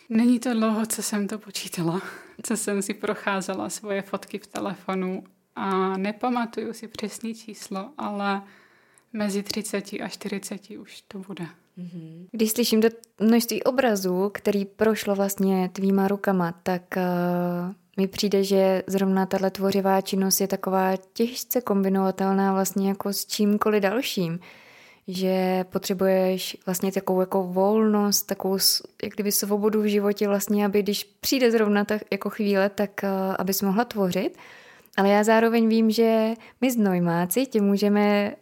Není 0.09 0.39
to 0.39 0.53
dlouho, 0.53 0.85
co 0.85 1.03
jsem 1.03 1.27
to 1.27 1.39
počítala, 1.39 2.01
co 2.43 2.57
jsem 2.57 2.81
si 2.81 2.93
procházela 2.93 3.69
svoje 3.69 4.01
fotky 4.01 4.39
v 4.39 4.47
telefonu 4.47 5.23
a 5.55 5.97
nepamatuju 5.97 6.73
si 6.73 6.87
přesné 6.87 7.33
číslo, 7.33 7.89
ale 7.97 8.41
mezi 9.13 9.43
30 9.43 9.93
a 9.93 10.07
40 10.07 10.69
už 10.69 11.01
to 11.01 11.19
bude. 11.19 11.47
Mhm. 11.77 12.27
Když 12.31 12.51
slyším 12.51 12.81
to 12.81 12.87
množství 13.19 13.63
obrazů, 13.63 14.31
který 14.33 14.65
prošlo 14.65 15.15
vlastně 15.15 15.69
tvýma 15.73 16.07
rukama, 16.07 16.51
tak 16.63 16.81
uh, 16.97 17.73
mi 17.97 18.07
přijde, 18.07 18.43
že 18.43 18.83
zrovna 18.87 19.25
tahle 19.25 19.51
tvořivá 19.51 20.01
činnost 20.01 20.41
je 20.41 20.47
taková 20.47 20.93
těžce 21.13 21.61
kombinovatelná 21.61 22.53
vlastně 22.53 22.89
jako 22.89 23.13
s 23.13 23.25
čímkoliv 23.25 23.83
dalším. 23.83 24.39
Že 25.07 25.65
potřebuješ 25.69 26.57
vlastně 26.65 26.91
takovou 26.91 27.19
jako 27.19 27.43
volnost, 27.43 28.23
takovou 28.23 28.57
jak 29.03 29.13
kdyby 29.13 29.31
svobodu 29.31 29.81
v 29.81 29.85
životě 29.85 30.27
vlastně, 30.27 30.65
aby 30.65 30.83
když 30.83 31.03
přijde 31.03 31.51
zrovna 31.51 31.85
tak 31.85 32.01
jako 32.11 32.29
chvíle, 32.29 32.69
tak 32.69 32.91
uh, 33.03 33.35
abys 33.39 33.61
mohla 33.61 33.85
tvořit. 33.85 34.37
Ale 34.97 35.09
já 35.09 35.23
zároveň 35.23 35.67
vím, 35.67 35.91
že 35.91 36.33
my 36.61 36.71
znojmáci 36.71 37.45
tě 37.45 37.61
můžeme 37.61 38.35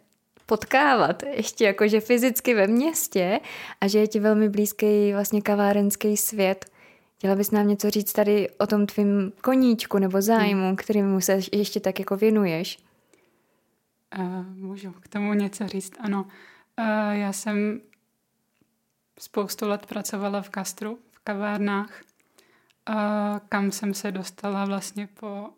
potkávat 0.46 1.22
ještě 1.22 1.64
jakože 1.64 2.00
fyzicky 2.00 2.54
ve 2.54 2.66
městě 2.66 3.40
a 3.80 3.88
že 3.88 3.98
je 3.98 4.08
ti 4.08 4.20
velmi 4.20 4.48
blízký 4.48 5.12
vlastně 5.12 5.42
kavárenský 5.42 6.16
svět– 6.16 6.66
Chtěla 7.20 7.36
bys 7.36 7.50
nám 7.50 7.68
něco 7.68 7.90
říct 7.90 8.12
tady 8.12 8.50
o 8.50 8.66
tom 8.66 8.86
tvým 8.86 9.32
koníčku 9.40 9.98
nebo 9.98 10.22
zájmu, 10.22 10.66
hmm. 10.66 10.76
kterým 10.76 11.20
se 11.20 11.40
ještě 11.52 11.80
tak 11.80 11.98
jako 11.98 12.16
věnuješ? 12.16 12.78
Uh, 14.18 14.46
můžu 14.46 14.92
k 14.92 15.08
tomu 15.08 15.34
něco 15.34 15.68
říct, 15.68 15.92
ano. 16.00 16.22
Uh, 16.22 16.86
já 17.12 17.32
jsem 17.32 17.80
spoustu 19.18 19.68
let 19.68 19.86
pracovala 19.86 20.42
v 20.42 20.48
Kastru, 20.48 20.98
v 21.12 21.18
kavárnách, 21.24 22.00
uh, 22.88 22.94
kam 23.48 23.72
jsem 23.72 23.94
se 23.94 24.12
dostala 24.12 24.64
vlastně 24.64 25.08
po 25.20 25.48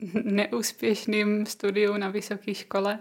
neúspěšným 0.24 1.46
studiu 1.46 1.96
na 1.96 2.08
vysoké 2.08 2.54
škole, 2.54 2.98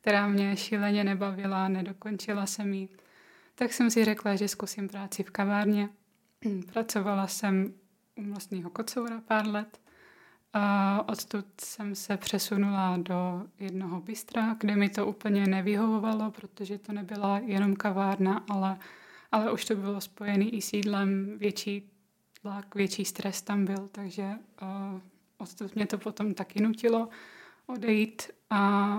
která 0.00 0.28
mě 0.28 0.56
šíleně 0.56 1.04
nebavila, 1.04 1.68
nedokončila 1.68 2.46
jsem 2.46 2.74
ji. 2.74 2.88
Tak 3.54 3.72
jsem 3.72 3.90
si 3.90 4.04
řekla, 4.04 4.36
že 4.36 4.48
zkusím 4.48 4.88
práci 4.88 5.22
v 5.22 5.30
kavárně 5.30 5.88
Pracovala 6.72 7.26
jsem 7.26 7.74
u 8.16 8.22
vlastního 8.22 8.70
kocoura 8.70 9.20
pár 9.20 9.46
let. 9.46 9.80
A 10.52 11.04
odtud 11.08 11.46
jsem 11.60 11.94
se 11.94 12.16
přesunula 12.16 12.96
do 12.96 13.42
jednoho 13.58 14.00
bystra, 14.00 14.56
kde 14.60 14.76
mi 14.76 14.88
to 14.88 15.06
úplně 15.06 15.46
nevyhovovalo, 15.46 16.30
protože 16.30 16.78
to 16.78 16.92
nebyla 16.92 17.38
jenom 17.38 17.76
kavárna, 17.76 18.44
ale, 18.50 18.78
ale 19.32 19.52
už 19.52 19.64
to 19.64 19.76
bylo 19.76 20.00
spojené 20.00 20.44
i 20.44 20.62
sídlem, 20.62 21.38
větší 21.38 21.90
tlak, 22.42 22.74
větší 22.74 23.04
stres 23.04 23.42
tam 23.42 23.64
byl, 23.64 23.88
takže 23.92 24.34
uh, 24.62 25.00
odtud 25.38 25.74
mě 25.74 25.86
to 25.86 25.98
potom 25.98 26.34
taky 26.34 26.62
nutilo 26.62 27.08
odejít 27.66 28.22
a 28.50 28.98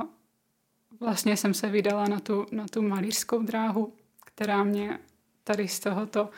vlastně 0.99 1.37
jsem 1.37 1.53
se 1.53 1.69
vydala 1.69 2.05
na 2.07 2.19
tu, 2.19 2.45
na 2.51 2.65
tu 2.67 2.81
malířskou 2.81 3.43
dráhu, 3.43 3.93
která 4.25 4.63
mě 4.63 4.99
tady 5.43 5.67
z 5.67 5.79
tohoto 5.79 6.29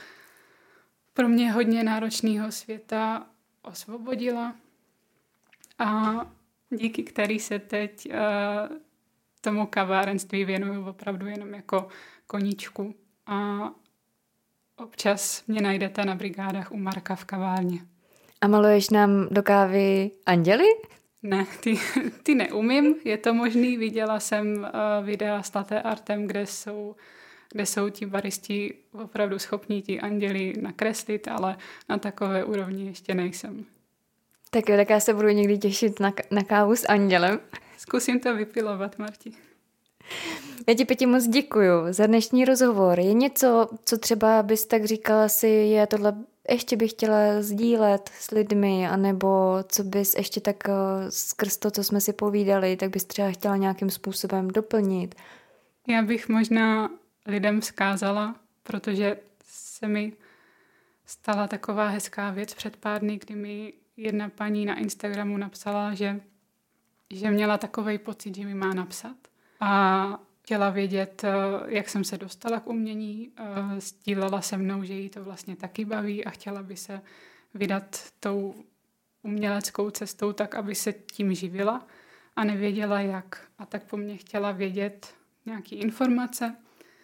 pro 1.13 1.29
mě 1.29 1.51
hodně 1.51 1.83
náročného 1.83 2.51
světa 2.51 3.27
osvobodila 3.61 4.55
a 5.79 6.13
díky 6.69 7.03
který 7.03 7.39
se 7.39 7.59
teď 7.59 8.09
uh, 8.09 8.77
tomu 9.41 9.65
kavárenství 9.65 10.45
věnuju 10.45 10.85
opravdu 10.85 11.27
jenom 11.27 11.53
jako 11.53 11.87
koníčku 12.27 12.95
a 13.25 13.69
občas 14.75 15.43
mě 15.47 15.61
najdete 15.61 16.05
na 16.05 16.15
brigádách 16.15 16.71
u 16.71 16.77
Marka 16.77 17.15
v 17.15 17.25
kavárně. 17.25 17.79
A 18.41 18.47
maluješ 18.47 18.89
nám 18.89 19.27
do 19.31 19.43
kávy 19.43 20.11
anděly? 20.25 20.65
Ne, 21.23 21.45
ty, 21.63 21.79
ty 22.23 22.35
neumím, 22.35 22.95
je 23.05 23.17
to 23.17 23.33
možný. 23.33 23.77
Viděla 23.77 24.19
jsem 24.19 24.55
uh, 24.55 25.05
videa 25.05 25.43
s 25.43 25.53
latte 25.53 25.81
artem, 25.81 26.27
kde 26.27 26.45
jsou 26.45 26.95
kde 27.53 27.65
jsou 27.65 27.89
ti 27.89 28.05
baristi 28.05 28.73
opravdu 28.91 29.39
schopní 29.39 29.81
ti 29.81 29.99
anděli 29.99 30.53
nakreslit, 30.61 31.27
ale 31.27 31.57
na 31.89 31.97
takové 31.97 32.43
úrovni 32.43 32.85
ještě 32.85 33.13
nejsem. 33.13 33.65
Tak 34.49 34.69
jo, 34.69 34.77
tak 34.77 34.89
já 34.89 34.99
se 34.99 35.13
budu 35.13 35.29
někdy 35.29 35.57
těšit 35.57 35.99
na, 35.99 36.13
na 36.31 36.43
kávu 36.43 36.75
s 36.75 36.87
andělem. 36.87 37.39
Zkusím 37.77 38.19
to 38.19 38.35
vypilovat, 38.35 38.99
Marti. 38.99 39.31
Já 40.67 40.73
ti 40.73 40.85
Peti 40.85 41.05
moc 41.05 41.27
děkuju 41.27 41.71
za 41.89 42.07
dnešní 42.07 42.45
rozhovor. 42.45 42.99
Je 42.99 43.13
něco, 43.13 43.69
co 43.85 43.97
třeba 43.97 44.43
bys 44.43 44.65
tak 44.65 44.85
říkala 44.85 45.29
si, 45.29 45.47
je 45.47 45.87
tohle 45.87 46.15
ještě 46.49 46.77
bych 46.77 46.91
chtěla 46.91 47.41
sdílet 47.41 48.09
s 48.19 48.31
lidmi, 48.31 48.87
anebo 48.87 49.57
co 49.67 49.83
bys 49.83 50.15
ještě 50.15 50.41
tak 50.41 50.63
uh, 50.67 50.73
skrz 51.09 51.57
to, 51.57 51.71
co 51.71 51.83
jsme 51.83 52.01
si 52.01 52.13
povídali, 52.13 52.77
tak 52.77 52.89
bys 52.89 53.05
třeba 53.05 53.31
chtěla 53.31 53.57
nějakým 53.57 53.89
způsobem 53.89 54.47
doplnit? 54.47 55.15
Já 55.87 56.01
bych 56.01 56.29
možná 56.29 56.89
lidem 57.25 57.61
vzkázala, 57.61 58.35
protože 58.63 59.17
se 59.43 59.87
mi 59.87 60.13
stala 61.05 61.47
taková 61.47 61.87
hezká 61.87 62.31
věc 62.31 62.53
před 62.53 62.77
pár 62.77 63.01
dny, 63.01 63.19
kdy 63.25 63.35
mi 63.35 63.73
jedna 63.97 64.29
paní 64.29 64.65
na 64.65 64.79
Instagramu 64.79 65.37
napsala, 65.37 65.93
že, 65.93 66.21
že 67.09 67.31
měla 67.31 67.57
takový 67.57 67.97
pocit, 67.97 68.35
že 68.35 68.45
mi 68.45 68.53
má 68.53 68.73
napsat. 68.73 69.15
A 69.59 70.19
chtěla 70.41 70.69
vědět, 70.69 71.23
eh, 71.23 71.31
jak 71.67 71.89
jsem 71.89 72.03
se 72.03 72.17
dostala 72.17 72.59
k 72.59 72.67
umění. 72.67 73.31
Eh, 73.37 73.81
sdílela 73.81 74.41
se 74.41 74.57
mnou, 74.57 74.83
že 74.83 74.93
jí 74.93 75.09
to 75.09 75.23
vlastně 75.23 75.55
taky 75.55 75.85
baví 75.85 76.25
a 76.25 76.29
chtěla 76.29 76.63
by 76.63 76.77
se 76.77 77.01
vydat 77.53 78.13
tou 78.19 78.55
uměleckou 79.21 79.89
cestou 79.89 80.33
tak, 80.33 80.55
aby 80.55 80.75
se 80.75 80.93
tím 80.93 81.33
živila 81.33 81.87
a 82.35 82.43
nevěděla 82.43 83.01
jak. 83.01 83.47
A 83.57 83.65
tak 83.65 83.83
po 83.83 83.97
mně 83.97 84.17
chtěla 84.17 84.51
vědět 84.51 85.13
nějaké 85.45 85.75
informace 85.75 86.55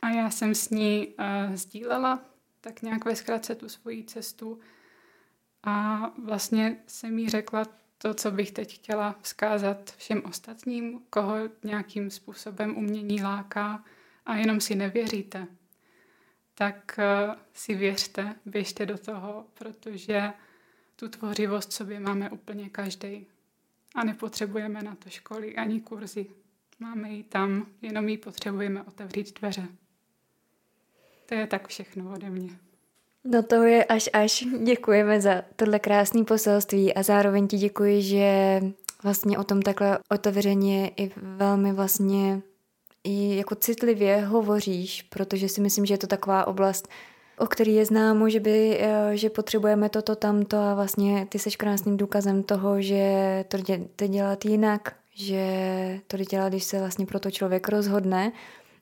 a 0.01 0.09
já 0.09 0.29
jsem 0.29 0.55
s 0.55 0.69
ní 0.69 1.07
uh, 1.07 1.55
sdílela 1.55 2.19
tak 2.61 2.81
nějak 2.81 3.05
ve 3.05 3.15
zkratce 3.15 3.55
tu 3.55 3.69
svoji 3.69 4.03
cestu 4.03 4.59
a 5.63 6.07
vlastně 6.23 6.77
jsem 6.87 7.19
jí 7.19 7.29
řekla 7.29 7.65
to, 7.97 8.13
co 8.13 8.31
bych 8.31 8.51
teď 8.51 8.75
chtěla 8.75 9.15
vzkázat 9.21 9.91
všem 9.97 10.21
ostatním, 10.25 11.01
koho 11.09 11.35
nějakým 11.63 12.11
způsobem 12.11 12.77
umění 12.77 13.23
láká 13.23 13.83
a 14.25 14.35
jenom 14.35 14.61
si 14.61 14.75
nevěříte, 14.75 15.47
tak 16.55 16.99
uh, 16.99 17.35
si 17.53 17.75
věřte, 17.75 18.35
běžte 18.45 18.85
do 18.85 18.97
toho, 18.97 19.45
protože 19.53 20.33
tu 20.95 21.09
tvořivost 21.09 21.73
sobě 21.73 21.99
máme 21.99 22.29
úplně 22.29 22.69
každý. 22.69 23.25
A 23.95 24.03
nepotřebujeme 24.03 24.81
na 24.81 24.95
to 24.95 25.09
školy 25.09 25.55
ani 25.55 25.81
kurzy. 25.81 26.25
Máme 26.79 27.09
ji 27.09 27.23
tam, 27.23 27.67
jenom 27.81 28.09
ji 28.09 28.17
potřebujeme 28.17 28.83
otevřít 28.83 29.39
dveře. 29.39 29.67
To 31.29 31.35
je 31.35 31.47
tak 31.47 31.67
všechno 31.67 32.13
ode 32.13 32.29
mě. 32.29 32.49
No 33.23 33.43
to 33.43 33.63
je 33.63 33.85
až 33.85 34.09
až. 34.13 34.45
Děkujeme 34.63 35.21
za 35.21 35.41
tohle 35.55 35.79
krásné 35.79 36.23
poselství 36.23 36.93
a 36.93 37.03
zároveň 37.03 37.47
ti 37.47 37.57
děkuji, 37.57 38.01
že 38.01 38.61
vlastně 39.03 39.37
o 39.37 39.43
tom 39.43 39.61
takhle 39.61 39.99
otevřeně 40.09 40.91
i 40.97 41.11
velmi 41.15 41.73
vlastně 41.73 42.41
i 43.03 43.37
jako 43.37 43.55
citlivě 43.55 44.25
hovoříš, 44.25 45.01
protože 45.01 45.49
si 45.49 45.61
myslím, 45.61 45.85
že 45.85 45.93
je 45.93 45.97
to 45.97 46.07
taková 46.07 46.47
oblast, 46.47 46.87
o 47.37 47.47
který 47.47 47.75
je 47.75 47.85
známo, 47.85 48.29
že, 48.29 48.39
by, 48.39 48.77
eh, 48.81 49.17
že 49.17 49.29
potřebujeme 49.29 49.89
toto, 49.89 50.15
tamto 50.15 50.57
a 50.57 50.73
vlastně 50.73 51.27
ty 51.29 51.39
seš 51.39 51.55
krásným 51.55 51.97
důkazem 51.97 52.43
toho, 52.43 52.81
že 52.81 53.45
to 53.47 53.57
jde 53.57 54.07
dělat 54.07 54.45
jinak, 54.45 54.95
že 55.13 55.43
to 56.07 56.17
jde 56.17 56.25
dělat, 56.25 56.49
když 56.49 56.63
se 56.63 56.79
vlastně 56.79 57.05
pro 57.05 57.19
to 57.19 57.31
člověk 57.31 57.69
rozhodne 57.69 58.31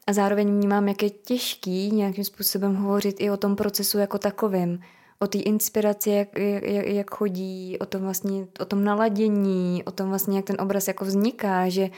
a 0.07 0.13
zároveň 0.13 0.47
vnímám, 0.47 0.87
jak 0.87 1.03
je 1.03 1.09
těžký 1.09 1.91
nějakým 1.91 2.23
způsobem 2.23 2.75
hovořit 2.75 3.15
i 3.19 3.29
o 3.29 3.37
tom 3.37 3.55
procesu 3.55 3.97
jako 3.97 4.17
takovým, 4.17 4.79
o 5.19 5.27
té 5.27 5.37
inspiraci, 5.37 6.09
jak, 6.09 6.39
jak, 6.39 6.85
jak 6.85 7.11
chodí, 7.11 7.77
o 7.79 7.85
tom 7.85 8.01
vlastně, 8.01 8.47
o 8.59 8.65
tom 8.65 8.83
naladění, 8.83 9.83
o 9.85 9.91
tom 9.91 10.09
vlastně, 10.09 10.37
jak 10.37 10.45
ten 10.45 10.61
obraz 10.61 10.87
jako 10.87 11.05
vzniká, 11.05 11.69
že 11.69 11.89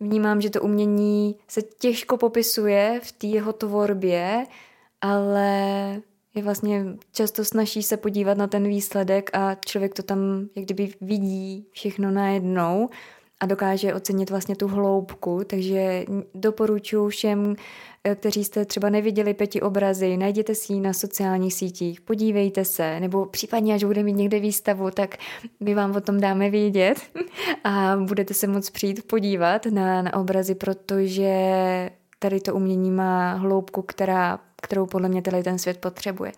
vnímám, 0.00 0.40
že 0.40 0.50
to 0.50 0.62
umění 0.62 1.36
se 1.48 1.62
těžko 1.62 2.16
popisuje 2.16 3.00
v 3.02 3.12
té 3.12 3.26
jeho 3.26 3.52
tvorbě, 3.52 4.46
ale 5.00 5.60
je 6.34 6.42
vlastně 6.42 6.86
často 7.12 7.44
snaží 7.44 7.82
se 7.82 7.96
podívat 7.96 8.38
na 8.38 8.46
ten 8.46 8.68
výsledek 8.68 9.30
a 9.32 9.54
člověk 9.54 9.94
to 9.94 10.02
tam 10.02 10.48
jak 10.56 10.64
kdyby 10.64 10.94
vidí 11.00 11.66
všechno 11.70 12.10
najednou 12.10 12.88
a 13.40 13.46
dokáže 13.46 13.94
ocenit 13.94 14.30
vlastně 14.30 14.56
tu 14.56 14.68
hloubku, 14.68 15.40
takže 15.46 16.04
doporučuji 16.34 17.08
všem, 17.08 17.56
eh, 18.04 18.14
kteří 18.14 18.44
jste 18.44 18.64
třeba 18.64 18.90
neviděli 18.90 19.34
pěti 19.34 19.60
obrazy, 19.60 20.16
najděte 20.16 20.54
si 20.54 20.72
ji 20.72 20.80
na 20.80 20.92
sociálních 20.92 21.54
sítích, 21.54 22.00
podívejte 22.00 22.64
se, 22.64 23.00
nebo 23.00 23.26
případně, 23.26 23.74
až 23.74 23.84
bude 23.84 24.02
mít 24.02 24.16
někde 24.16 24.40
výstavu, 24.40 24.90
tak 24.90 25.16
my 25.60 25.74
vám 25.74 25.96
o 25.96 26.00
tom 26.00 26.20
dáme 26.20 26.50
vědět 26.50 27.00
a 27.64 27.96
budete 27.96 28.34
se 28.34 28.46
moc 28.46 28.70
přijít 28.70 29.06
podívat 29.06 29.66
na, 29.66 30.02
na 30.02 30.14
obrazy, 30.14 30.54
protože 30.54 31.30
tady 32.18 32.40
to 32.40 32.54
umění 32.54 32.90
má 32.90 33.34
hloubku, 33.34 33.82
která, 33.82 34.38
kterou 34.62 34.86
podle 34.86 35.08
mě 35.08 35.22
tady 35.22 35.42
ten 35.42 35.58
svět 35.58 35.78
potřebuje. 35.78 36.32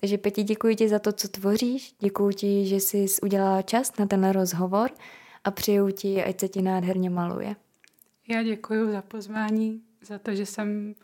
Takže 0.00 0.18
Peti, 0.18 0.42
děkuji 0.42 0.76
ti 0.76 0.88
za 0.88 0.98
to, 0.98 1.12
co 1.12 1.28
tvoříš, 1.28 1.94
děkuji 2.00 2.30
ti, 2.30 2.66
že 2.66 2.76
jsi 2.76 3.06
udělala 3.22 3.62
čas 3.62 3.92
na 3.98 4.06
ten 4.06 4.30
rozhovor 4.30 4.90
a 5.44 5.50
přeju 5.50 5.90
ti, 5.90 6.24
ať 6.24 6.40
se 6.40 6.48
ti 6.48 6.62
nádherně 6.62 7.10
maluje. 7.10 7.56
Já 8.28 8.42
děkuji 8.42 8.92
za 8.92 9.02
pozvání, 9.02 9.82
za 10.02 10.18
to, 10.18 10.34
že 10.34 10.46
jsem 10.46 10.94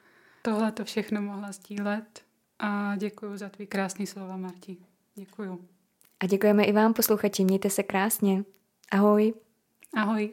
tohle 0.43 0.73
to 0.73 0.85
všechno 0.85 1.23
mohla 1.23 1.53
sdílet 1.53 2.23
a 2.59 2.97
děkuji 2.97 3.37
za 3.37 3.49
tvý 3.49 3.67
krásný 3.67 4.07
slova, 4.07 4.37
Marti. 4.37 4.77
Děkuji. 5.15 5.69
A 6.21 6.27
děkujeme 6.27 6.65
i 6.65 6.73
vám, 6.73 6.95
posluchači. 6.95 7.45
Mějte 7.45 7.71
se 7.71 7.83
krásně. 7.83 8.45
Ahoj. 8.91 9.35
Ahoj. 9.97 10.31